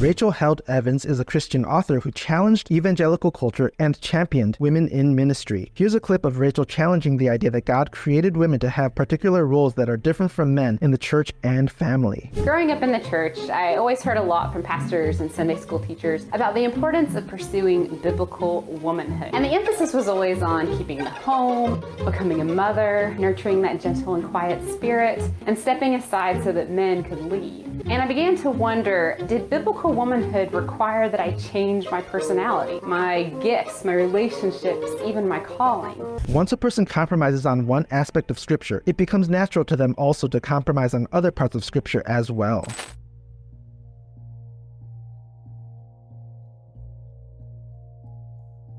[0.00, 5.14] Rachel Held Evans is a Christian author who challenged evangelical culture and championed women in
[5.14, 5.70] ministry.
[5.74, 9.46] Here's a clip of Rachel challenging the idea that God created women to have particular
[9.46, 12.30] roles that are different from men in the church and family.
[12.44, 15.80] Growing up in the church, I always heard a lot from pastors and Sunday school
[15.80, 19.34] teachers about the importance of pursuing biblical womanhood.
[19.34, 24.14] And the emphasis was always on keeping the home, becoming a mother, nurturing that gentle
[24.14, 27.66] and quiet spirit, and stepping aside so that men could lead.
[27.90, 33.24] And I began to wonder did biblical womanhood require that I change my personality, my
[33.40, 36.20] gifts, my relationships, even my calling?
[36.28, 40.28] Once a person compromises on one aspect of Scripture, it becomes natural to them also
[40.28, 42.64] to compromise on other parts of Scripture as well.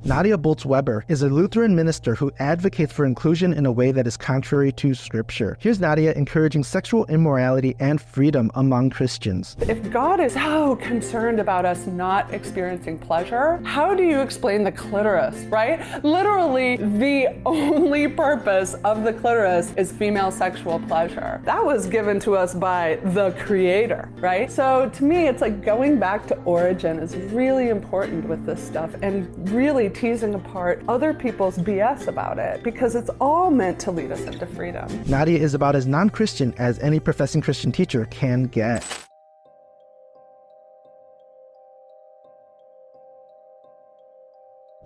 [0.03, 4.17] Nadia Bolz-Weber is a Lutheran minister who advocates for inclusion in a way that is
[4.17, 5.57] contrary to Scripture.
[5.59, 9.55] Here's Nadia encouraging sexual immorality and freedom among Christians.
[9.61, 14.71] If God is so concerned about us not experiencing pleasure, how do you explain the
[14.71, 16.03] clitoris, right?
[16.03, 21.41] Literally, the only purpose of the clitoris is female sexual pleasure.
[21.45, 24.51] That was given to us by the Creator, right?
[24.51, 28.95] So to me, it's like going back to origin is really important with this stuff
[29.03, 34.11] and really teasing apart other people's BS about it because it's all meant to lead
[34.11, 34.87] us into freedom.
[35.07, 39.10] Nadia is about as non Christian as any professing Christian teacher can get.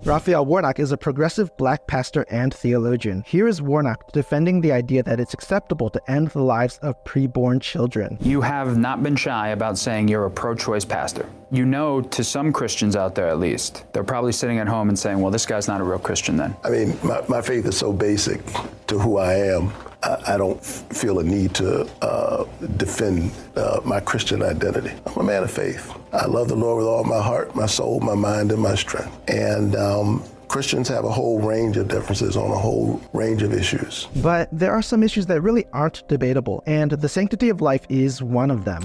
[0.05, 3.23] Raphael Warnock is a progressive black pastor and theologian.
[3.25, 7.59] Here is Warnock defending the idea that it's acceptable to end the lives of preborn
[7.59, 8.19] children.
[8.21, 11.27] You have not been shy about saying you're a pro choice pastor.
[11.49, 14.99] You know, to some Christians out there at least, they're probably sitting at home and
[14.99, 16.55] saying, well, this guy's not a real Christian then.
[16.63, 18.41] I mean, my, my faith is so basic
[18.85, 19.73] to who I am.
[20.05, 22.45] I, I don't feel a need to uh,
[22.77, 24.91] defend uh, my Christian identity.
[25.05, 25.91] I'm a man of faith.
[26.13, 29.17] I love the Lord with all my heart, my soul, my mind, and my strength.
[29.27, 34.07] And um, Christians have a whole range of differences on a whole range of issues.
[34.17, 38.21] But there are some issues that really aren't debatable, and the sanctity of life is
[38.21, 38.83] one of them.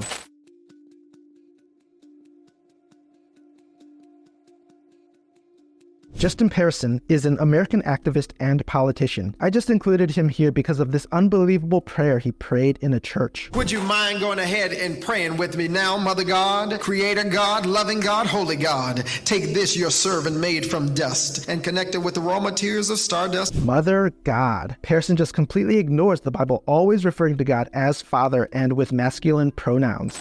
[6.21, 9.35] Justin Pearson is an American activist and politician.
[9.41, 13.51] I just included him here because of this unbelievable prayer he prayed in a church.
[13.55, 18.01] Would you mind going ahead and praying with me now, Mother God, Creator God, loving
[18.01, 19.07] God, Holy God?
[19.25, 22.99] Take this, your servant made from dust, and connect it with the raw materials of
[22.99, 23.55] stardust.
[23.55, 24.77] Mother God.
[24.83, 29.53] Pearson just completely ignores the Bible always referring to God as Father and with masculine
[29.53, 30.21] pronouns.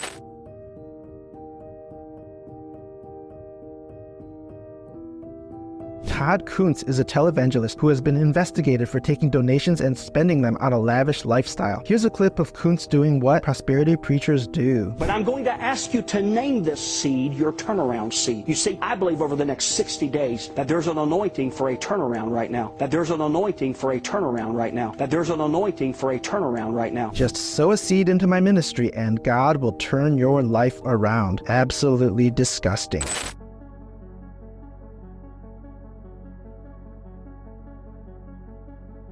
[6.09, 10.57] Todd Coontz is a televangelist who has been investigated for taking donations and spending them
[10.59, 11.81] on a lavish lifestyle.
[11.85, 14.93] Here's a clip of Coontz doing what prosperity preachers do.
[14.97, 18.47] But I'm going to ask you to name this seed your turnaround seed.
[18.49, 21.77] You see, I believe over the next 60 days that there's an anointing for a
[21.77, 22.73] turnaround right now.
[22.79, 24.91] That there's an anointing for a turnaround right now.
[24.97, 27.11] That there's an anointing for a turnaround right now.
[27.11, 31.43] Just sow a seed into my ministry and God will turn your life around.
[31.47, 33.03] Absolutely disgusting.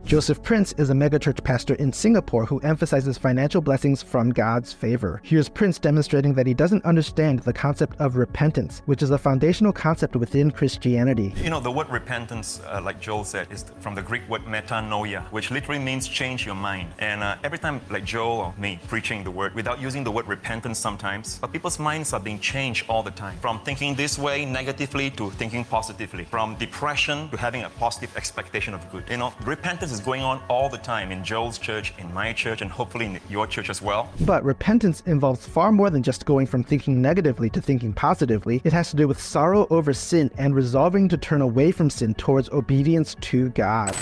[0.07, 5.19] Joseph Prince is a megachurch pastor in Singapore who emphasizes financial blessings from God's favor.
[5.21, 9.73] Here's Prince demonstrating that he doesn't understand the concept of repentance, which is a foundational
[9.73, 11.33] concept within Christianity.
[11.43, 15.25] You know, the word repentance, uh, like Joel said, is from the Greek word metanoia,
[15.33, 16.93] which literally means change your mind.
[16.99, 20.29] And uh, every time, like Joel or me, preaching the word without using the word
[20.29, 23.37] repentance sometimes, but people's minds are being changed all the time.
[23.41, 26.23] From thinking this way negatively to thinking positively.
[26.23, 29.03] From depression to having a positive expectation of good.
[29.09, 32.61] You know, repentance is going on all the time in Joel's church, in my church,
[32.61, 34.09] and hopefully in your church as well.
[34.21, 38.61] But repentance involves far more than just going from thinking negatively to thinking positively.
[38.63, 42.13] It has to do with sorrow over sin and resolving to turn away from sin
[42.13, 43.95] towards obedience to God.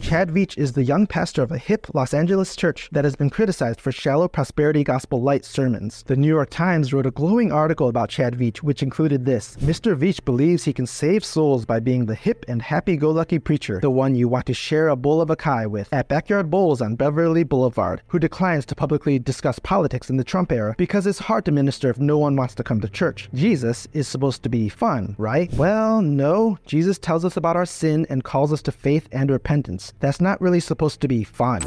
[0.00, 3.30] Chad Veach is the young pastor of a hip Los Angeles church that has been
[3.30, 6.02] criticized for shallow prosperity gospel light sermons.
[6.04, 9.94] The New York Times wrote a glowing article about Chad Veach, which included this Mr.
[9.94, 13.78] Veach believes he can save souls by being the hip and happy go lucky preacher,
[13.80, 16.96] the one you want to share a bowl of acai with at Backyard Bowls on
[16.96, 21.44] Beverly Boulevard, who declines to publicly discuss politics in the Trump era because it's hard
[21.44, 23.28] to minister if no one wants to come to church.
[23.34, 25.52] Jesus is supposed to be fun, right?
[25.54, 26.58] Well, no.
[26.66, 29.89] Jesus tells us about our sin and calls us to faith and repentance.
[29.98, 31.62] That's not really supposed to be fun.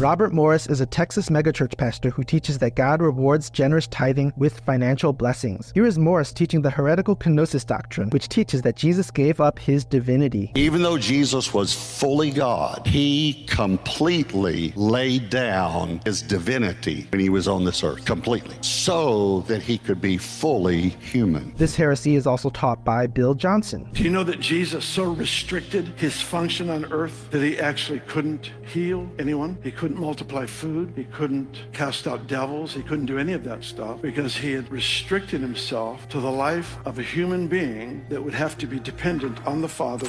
[0.00, 4.60] Robert Morris is a Texas megachurch pastor who teaches that God rewards generous tithing with
[4.60, 5.72] financial blessings.
[5.74, 9.84] Here is Morris teaching the heretical kenosis doctrine, which teaches that Jesus gave up his
[9.84, 10.52] divinity.
[10.54, 17.46] Even though Jesus was fully God, he completely laid down his divinity when he was
[17.46, 21.54] on this earth, completely, so that he could be fully human.
[21.56, 23.86] This heresy is also taught by Bill Johnson.
[23.92, 28.50] Do you know that Jesus so restricted his function on earth that he actually couldn't
[28.66, 29.58] heal anyone?
[29.62, 30.92] He couldn't multiply food.
[30.96, 32.72] He couldn't cast out devils.
[32.74, 36.78] He couldn't do any of that stuff because he had restricted himself to the life
[36.84, 40.08] of a human being that would have to be dependent on the Father.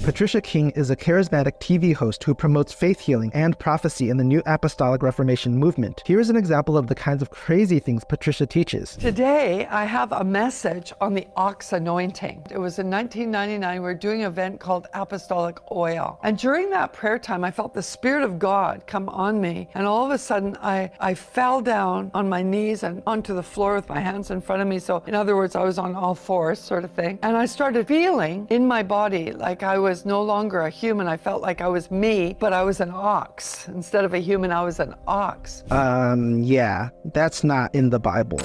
[0.00, 4.24] Patricia King is a charismatic TV host who promotes faith healing and prophecy in the
[4.24, 6.02] New Apostolic Reformation movement.
[6.04, 8.96] Here is an example of the kinds of crazy things Patricia teaches.
[8.96, 12.44] Today, I have a message on the ox anointing.
[12.50, 13.74] It was in 1999.
[13.74, 16.18] We were doing an event called Apostolic Oil.
[16.24, 19.68] And during that prayer time, I felt the Spirit of God come on me.
[19.74, 23.42] And all of a sudden, I, I fell down on my knees and onto the
[23.42, 24.80] floor with my hands in front of me.
[24.80, 27.20] So, in other words, I was on all fours, sort of thing.
[27.22, 31.06] And I started feeling in my body like I was no longer a human.
[31.08, 33.68] I felt like I was me, but I was an ox.
[33.68, 35.64] Instead of a human, I was an ox.
[35.70, 38.40] Um, yeah, that's not in the Bible.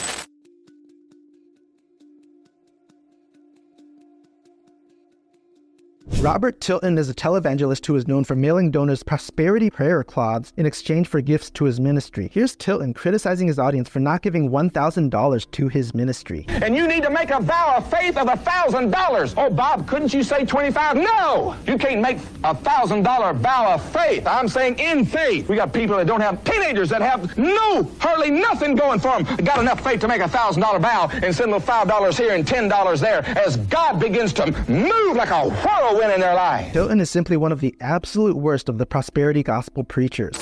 [6.15, 10.65] Robert Tilton is a televangelist who is known for mailing donors prosperity prayer cloths in
[10.65, 12.29] exchange for gifts to his ministry.
[12.33, 16.45] Here's Tilton criticizing his audience for not giving $1,000 to his ministry.
[16.47, 19.33] And you need to make a vow of faith of $1,000.
[19.37, 20.95] Oh, Bob, couldn't you say 25?
[20.95, 21.55] No!
[21.67, 24.25] You can't make a $1,000 vow of faith.
[24.25, 25.47] I'm saying in faith.
[25.47, 29.35] We got people that don't have, teenagers that have no, hardly nothing going for them.
[29.45, 32.99] Got enough faith to make a $1,000 vow and send them $5 here and $10
[33.01, 36.73] there as God begins to move like a whirlwind in their life.
[36.73, 40.37] Tilton is simply one of the absolute worst of the prosperity gospel preachers.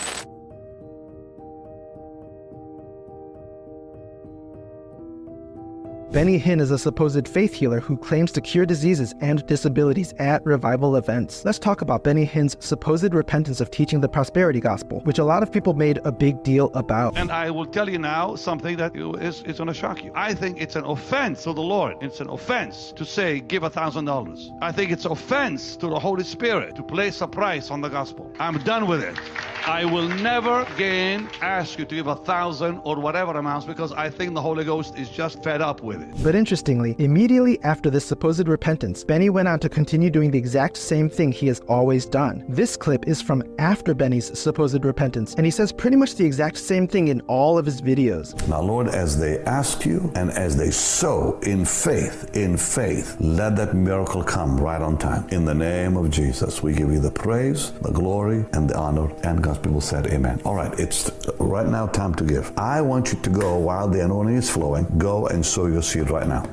[6.16, 10.46] Benny Hinn is a supposed faith healer who claims to cure diseases and disabilities at
[10.46, 11.44] revival events.
[11.44, 15.44] Let's talk about Benny Hinn's supposed repentance of teaching the prosperity gospel, which a lot
[15.44, 17.18] of people made a big deal about.
[17.18, 20.14] And I will tell you now something that is, is going to shock you.
[20.16, 21.98] I think it's an offense to the Lord.
[22.00, 24.52] It's an offense to say, give a thousand dollars.
[24.62, 28.32] I think it's offense to the Holy Spirit to place a price on the gospel.
[28.40, 29.20] I'm done with it.
[29.68, 34.10] I will never again ask you to give a thousand or whatever amounts because I
[34.10, 36.05] think the Holy Ghost is just fed up with it.
[36.24, 40.78] But interestingly, immediately after this supposed repentance, Benny went on to continue doing the exact
[40.78, 42.44] same thing he has always done.
[42.50, 46.58] This clip is from after Benny's supposed repentance, and he says pretty much the exact
[46.58, 48.36] same thing in all of his videos.
[48.48, 53.56] Now, Lord, as they ask you and as they sow in faith, in faith, let
[53.58, 55.28] that miracle come right on time.
[55.30, 59.12] In the name of Jesus, we give you the praise, the glory, and the honor.
[59.24, 60.42] And God's people said, Amen.
[60.46, 62.52] All right, it's right now time to give.
[62.58, 66.10] I want you to go while the anointing is flowing, go and sow your seed
[66.10, 66.44] right now.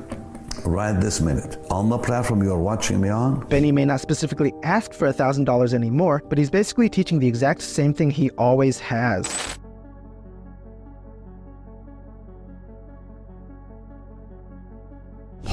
[0.65, 1.57] Right this minute.
[1.69, 5.73] On the platform you are watching me on, Benny may not specifically ask for $1,000
[5.73, 9.59] anymore, but he's basically teaching the exact same thing he always has.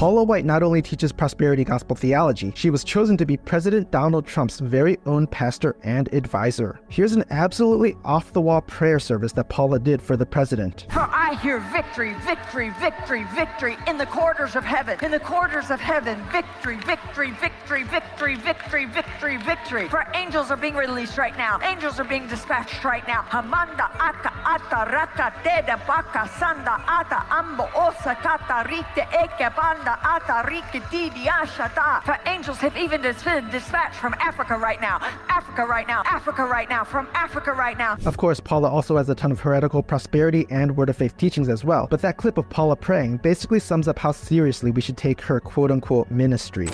[0.00, 4.26] Paula White not only teaches prosperity gospel theology, she was chosen to be President Donald
[4.26, 6.80] Trump's very own pastor and advisor.
[6.88, 10.86] Here's an absolutely off the wall prayer service that Paula did for the president.
[10.90, 14.98] For I hear victory, victory, victory, victory in the quarters of heaven.
[15.02, 19.88] In the quarters of heaven, victory, victory, victory, victory, victory, victory, victory.
[19.90, 21.60] For angels are being released right now.
[21.62, 23.20] Angels are being dispatched right now.
[23.28, 30.44] Hamanda aka ata raka teda baka sanda ata ambo osa kata rite eke banda ata
[30.44, 32.04] ashata.
[32.04, 34.98] For angels have even been dispatched from Africa right now.
[35.28, 36.02] Africa right now.
[36.04, 36.84] Africa right now.
[36.84, 37.96] From Africa right now.
[38.06, 41.48] Of course, Paula also has a ton of heretical prosperity and word of faith teachings
[41.48, 44.96] as well, but that clip of Paula praying basically sums up how seriously we should
[44.96, 46.68] take her quote unquote ministry.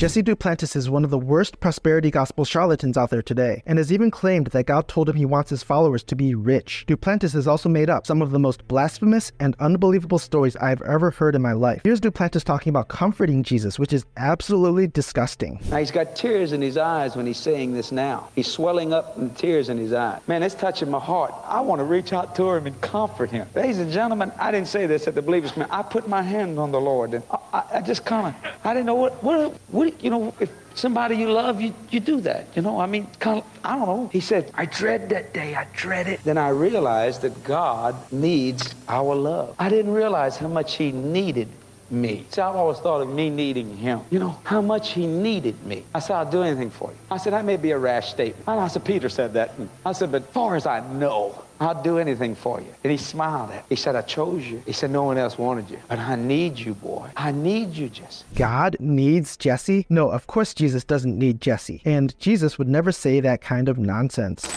[0.00, 3.92] Jesse Duplantis is one of the worst prosperity gospel charlatans out there today, and has
[3.92, 6.86] even claimed that God told him he wants his followers to be rich.
[6.88, 11.10] Duplantis has also made up some of the most blasphemous and unbelievable stories I've ever
[11.10, 11.82] heard in my life.
[11.84, 15.60] Here's Duplantis talking about comforting Jesus, which is absolutely disgusting.
[15.68, 18.30] Now he's got tears in his eyes when he's saying this now.
[18.34, 20.22] He's swelling up and tears in his eyes.
[20.26, 21.34] Man, it's touching my heart.
[21.44, 23.46] I want to reach out to him and comfort him.
[23.54, 25.68] Ladies and gentlemen, I didn't say this at the Believers Man.
[25.70, 28.72] I put my hand on the Lord and I, I, I just kind of, I
[28.72, 32.46] didn't know what, what, what, you know, if somebody you love, you, you do that.
[32.54, 34.10] You know, I mean, kind of, I don't know.
[34.12, 35.54] He said, I dread that day.
[35.54, 36.22] I dread it.
[36.24, 39.54] Then I realized that God needs our love.
[39.58, 41.48] I didn't realize how much he needed
[41.90, 42.24] me.
[42.30, 44.00] See, I've always thought of me needing him.
[44.10, 45.84] You know, how much he needed me.
[45.94, 46.96] I said, I'll do anything for you.
[47.10, 48.46] I said, that may be a rash statement.
[48.46, 49.54] And I said, Peter said that.
[49.84, 52.74] I said, but far as I know, I'll do anything for you.
[52.82, 53.62] And he smiled at me.
[53.68, 54.62] He said, I chose you.
[54.64, 55.78] He said, no one else wanted you.
[55.88, 57.10] But I need you, boy.
[57.16, 58.24] I need you, Jesse.
[58.34, 59.84] God needs Jesse?
[59.90, 61.82] No, of course Jesus doesn't need Jesse.
[61.84, 64.48] And Jesus would never say that kind of nonsense.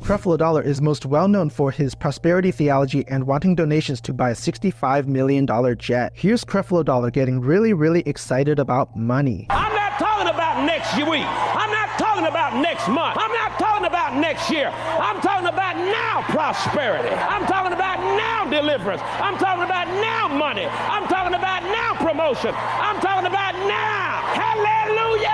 [0.00, 4.30] Creflo Dollar is most well known for his prosperity theology and wanting donations to buy
[4.30, 5.46] a $65 million
[5.78, 6.12] jet.
[6.14, 9.46] Here's Creflo Dollar getting really, really excited about money.
[9.50, 10.27] I'm not talking
[10.66, 11.26] next week.
[11.26, 13.18] I'm not talking about next month.
[13.18, 14.68] I'm not talking about next year.
[14.68, 17.10] I'm talking about now prosperity.
[17.10, 19.02] I'm talking about now deliverance.
[19.20, 20.66] I'm talking about now money.
[20.66, 22.54] I'm talking about now promotion.
[22.54, 24.22] I'm talking about now.
[24.34, 25.28] Hallelujah!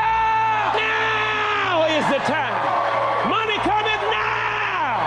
[0.80, 2.53] Now is the time.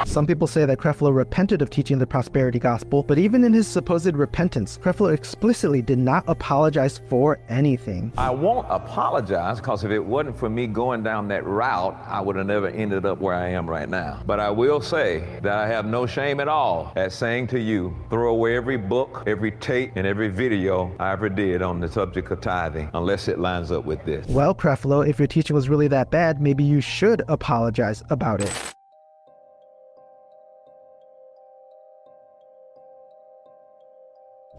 [0.08, 0.18] Money cometh now.
[0.18, 3.68] Some people say that Creflo repented of teaching the prosperity gospel, but even in his
[3.68, 8.12] supposed repentance, Creflo explicitly did not apologize for anything.
[8.18, 12.36] I won't apologize because if it wasn't for me going down that route, I would
[12.36, 14.22] have never ended up where I am right now.
[14.26, 17.96] But I will say that I have no shame at all at saying to you,
[18.10, 22.32] throw away every book, every tape, and every video I ever did on the subject
[22.32, 24.26] of tithing, unless it lines up with this.
[24.28, 28.77] Well, Creflo, if your teaching was really that bad, maybe you should apologize about it.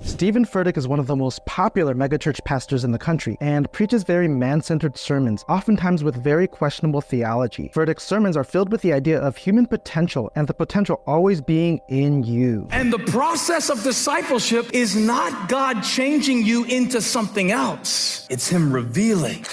[0.09, 4.05] Steven Furtick is one of the most popular megachurch pastors in the country and preaches
[4.05, 7.71] very man centered sermons, oftentimes with very questionable theology.
[7.75, 11.79] Furtick's sermons are filled with the idea of human potential and the potential always being
[11.89, 12.67] in you.
[12.71, 18.73] And the process of discipleship is not God changing you into something else, it's Him
[18.73, 19.45] revealing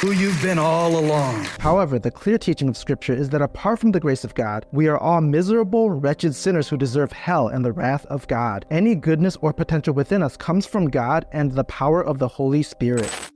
[0.00, 1.44] who you've been all along.
[1.58, 4.88] However, the clear teaching of Scripture is that apart from the grace of God, we
[4.88, 8.64] are all miserable, wretched sinners who deserve hell and the wrath of God.
[8.70, 12.62] Any goodness or potential within us comes from God and the power of the Holy
[12.62, 13.30] Spirit.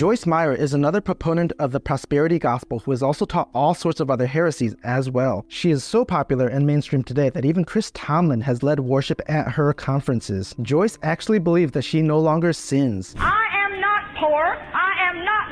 [0.00, 4.00] Joyce Meyer is another proponent of the prosperity gospel who has also taught all sorts
[4.00, 5.44] of other heresies as well.
[5.48, 9.52] She is so popular and mainstream today that even Chris Tomlin has led worship at
[9.52, 10.54] her conferences.
[10.62, 13.14] Joyce actually believes that she no longer sins.
[13.18, 14.56] I am not poor.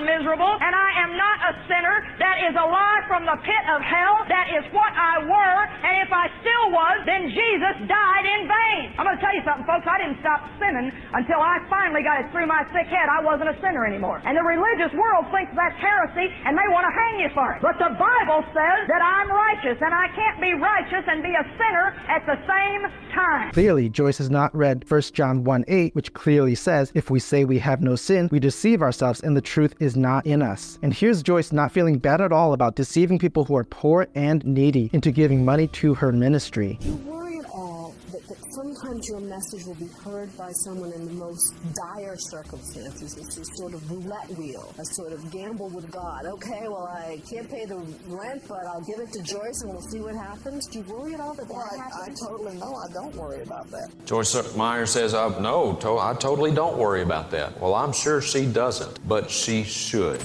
[0.02, 4.24] Miserable, and I am not a sinner that is alive from the pit of hell.
[4.26, 8.96] That is what I were, and if I still was, then Jesus died in vain.
[8.98, 9.86] I'm going to tell you something, folks.
[9.86, 13.06] I didn't stop sinning until I finally got it through my sick head.
[13.06, 14.18] I wasn't a sinner anymore.
[14.26, 17.62] And the religious world thinks that's heresy, and they want to hang you for it.
[17.62, 21.44] But the Bible says that I'm righteous, and I can't be righteous and be a
[21.54, 22.82] sinner at the same
[23.14, 23.52] time.
[23.52, 27.44] Clearly, Joyce has not read 1 John 1 8, which clearly says, If we say
[27.44, 30.78] we have no sin, we deceive ourselves and the truth is not in us.
[30.82, 34.44] And here's Joyce not feeling bad at all about deceiving people who are poor and
[34.44, 36.78] needy into giving money to her ministry.
[36.80, 41.04] You worry at all that, that sometimes your message will be heard by someone in
[41.06, 43.16] the most dire circumstances.
[43.16, 46.26] It's a sort of roulette wheel, a sort of gamble with God.
[46.26, 47.76] Okay, well, I can't pay the
[48.06, 50.66] rent, but I'll give it to Joyce and we'll see what happens.
[50.66, 52.74] Do you worry at all that Well, that I, I totally know.
[52.76, 53.90] I don't worry about that.
[54.06, 57.60] Joyce Meyer says, uh, No, to- I totally don't worry about that.
[57.60, 60.20] Well, I'm sure she doesn't, but she should.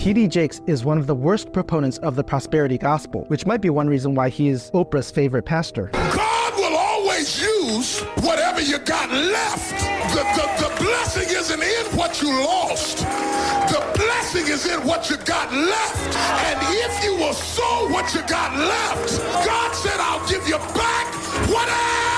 [0.00, 0.28] T.D.
[0.28, 3.86] Jakes is one of the worst proponents of the prosperity gospel, which might be one
[3.86, 5.90] reason why he is Oprah's favorite pastor.
[5.92, 9.78] God will always use whatever you got left.
[10.14, 13.00] The, the, the blessing isn't in what you lost.
[13.68, 16.16] The blessing is in what you got left.
[16.48, 21.12] And if you will sow what you got left, God said, I'll give you back
[21.46, 22.09] whatever.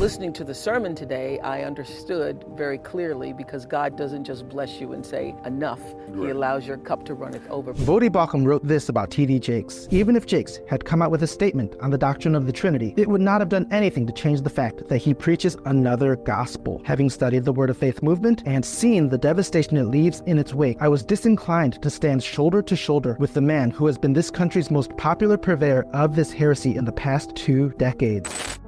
[0.00, 4.94] Listening to the sermon today, I understood very clearly because God doesn't just bless you
[4.94, 5.78] and say enough.
[6.14, 7.74] He allows your cup to runneth over.
[7.74, 9.40] Voddie Baucham wrote this about T.D.
[9.40, 9.86] Jakes.
[9.90, 12.94] Even if Jakes had come out with a statement on the doctrine of the Trinity,
[12.96, 16.80] it would not have done anything to change the fact that he preaches another gospel.
[16.86, 20.54] Having studied the Word of Faith movement and seen the devastation it leaves in its
[20.54, 24.14] wake, I was disinclined to stand shoulder to shoulder with the man who has been
[24.14, 28.59] this country's most popular purveyor of this heresy in the past two decades.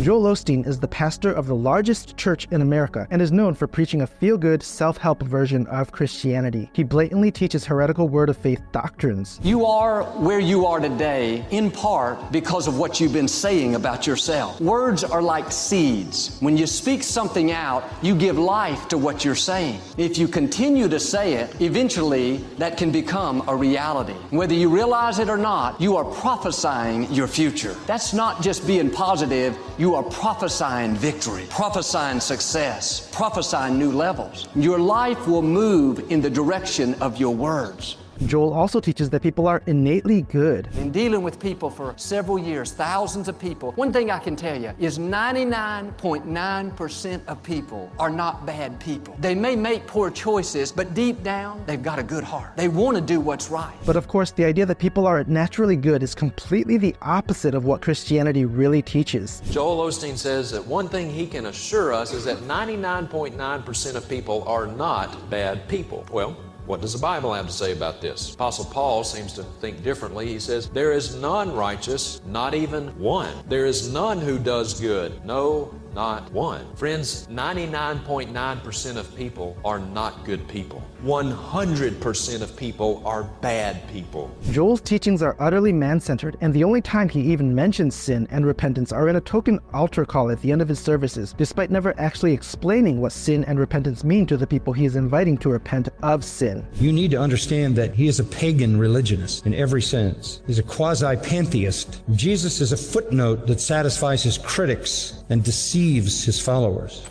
[0.00, 3.66] Joel Osteen is the pastor of the largest church in America and is known for
[3.66, 6.70] preaching a feel good, self help version of Christianity.
[6.72, 9.38] He blatantly teaches heretical word of faith doctrines.
[9.42, 14.06] You are where you are today in part because of what you've been saying about
[14.06, 14.58] yourself.
[14.62, 16.38] Words are like seeds.
[16.40, 19.78] When you speak something out, you give life to what you're saying.
[19.98, 24.14] If you continue to say it, eventually that can become a reality.
[24.30, 27.76] Whether you realize it or not, you are prophesying your future.
[27.86, 34.46] That's not just being positive, you are prophesying victory, prophesying success, prophesying new levels.
[34.54, 37.96] Your life will move in the direction of your words.
[38.26, 40.68] Joel also teaches that people are innately good.
[40.76, 44.58] In dealing with people for several years, thousands of people, one thing I can tell
[44.60, 49.16] you is 99.9% of people are not bad people.
[49.18, 52.56] They may make poor choices, but deep down, they've got a good heart.
[52.56, 53.74] They want to do what's right.
[53.84, 57.64] But of course, the idea that people are naturally good is completely the opposite of
[57.64, 59.42] what Christianity really teaches.
[59.50, 64.44] Joel Osteen says that one thing he can assure us is that 99.9% of people
[64.46, 66.04] are not bad people.
[66.10, 66.36] Well,
[66.66, 68.34] what does the Bible have to say about this?
[68.34, 70.28] Apostle Paul seems to think differently.
[70.28, 73.34] He says, There is none righteous, not even one.
[73.48, 75.24] There is none who does good.
[75.24, 76.64] No, not one.
[76.76, 80.82] Friends, 99.9% of people are not good people.
[81.04, 84.30] 100% of people are bad people.
[84.50, 88.46] Joel's teachings are utterly man centered, and the only time he even mentions sin and
[88.46, 91.98] repentance are in a token altar call at the end of his services, despite never
[91.98, 95.88] actually explaining what sin and repentance mean to the people he is inviting to repent
[96.02, 96.64] of sin.
[96.74, 100.42] You need to understand that he is a pagan religionist in every sense.
[100.46, 102.02] He's a quasi pantheist.
[102.12, 107.02] Jesus is a footnote that satisfies his critics and deceives his followers.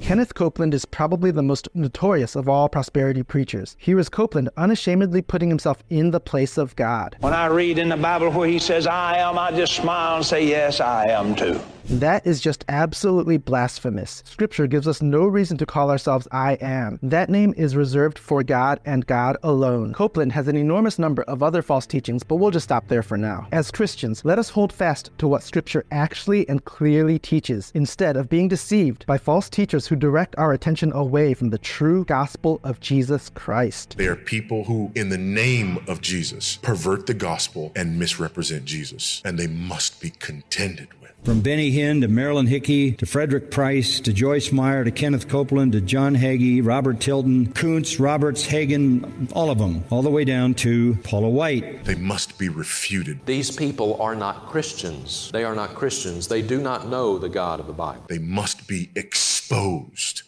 [0.00, 3.76] Kenneth Copeland is probably the most notorious of all prosperity preachers.
[3.78, 7.16] Here is Copeland unashamedly putting himself in the place of God.
[7.20, 10.24] When I read in the Bible where he says, I am, I just smile and
[10.24, 11.60] say, Yes, I am too.
[11.90, 14.22] That is just absolutely blasphemous.
[14.26, 16.98] Scripture gives us no reason to call ourselves I am.
[17.02, 19.94] That name is reserved for God and God alone.
[19.94, 23.16] Copeland has an enormous number of other false teachings, but we'll just stop there for
[23.16, 23.48] now.
[23.52, 28.28] As Christians, let us hold fast to what Scripture actually and clearly teaches, instead of
[28.28, 32.80] being deceived by false teachers who direct our attention away from the true gospel of
[32.80, 33.96] Jesus Christ.
[33.96, 39.22] They are people who, in the name of Jesus, pervert the gospel and misrepresent Jesus,
[39.24, 40.88] and they must be contended.
[41.24, 45.72] From Benny Hinn to Marilyn Hickey to Frederick Price to Joyce Meyer to Kenneth Copeland
[45.72, 50.54] to John Hagee, Robert Tilton, Coontz, Roberts, Hagin, all of them, all the way down
[50.54, 51.84] to Paula White.
[51.84, 53.26] They must be refuted.
[53.26, 55.30] These people are not Christians.
[55.32, 56.28] They are not Christians.
[56.28, 58.04] They do not know the God of the Bible.
[58.08, 60.22] They must be exposed exposed.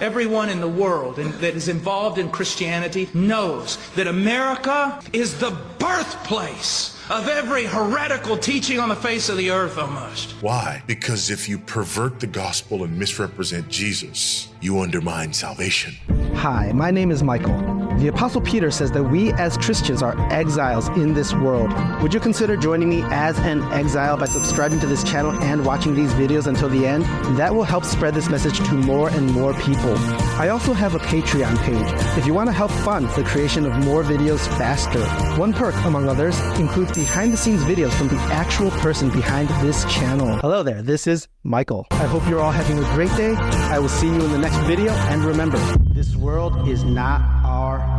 [0.00, 5.50] Everyone in the world in, that is involved in Christianity knows that America is the
[5.78, 10.32] birthplace of every heretical teaching on the face of the earth almost.
[10.40, 10.82] Why?
[10.86, 15.94] Because if you pervert the gospel and misrepresent Jesus, you undermine salvation.
[16.36, 17.74] Hi, my name is Michael.
[17.98, 21.72] The Apostle Peter says that we as Christians are exiles in this world.
[22.02, 25.94] Would you consider joining me as an exile by subscribing to this channel and watching
[25.94, 27.04] these videos until the end?
[27.38, 29.96] That will help spread this message to more and more people.
[30.36, 33.72] I also have a Patreon page if you want to help fund the creation of
[33.84, 35.04] more videos faster.
[35.38, 39.84] One perk, among others, includes behind the scenes videos from the actual person behind this
[39.84, 40.36] channel.
[40.38, 41.86] Hello there, this is Michael.
[41.92, 43.34] I hope you're all having a great day.
[43.36, 45.58] I will see you in the next video, and remember,
[45.90, 47.93] this world is not our.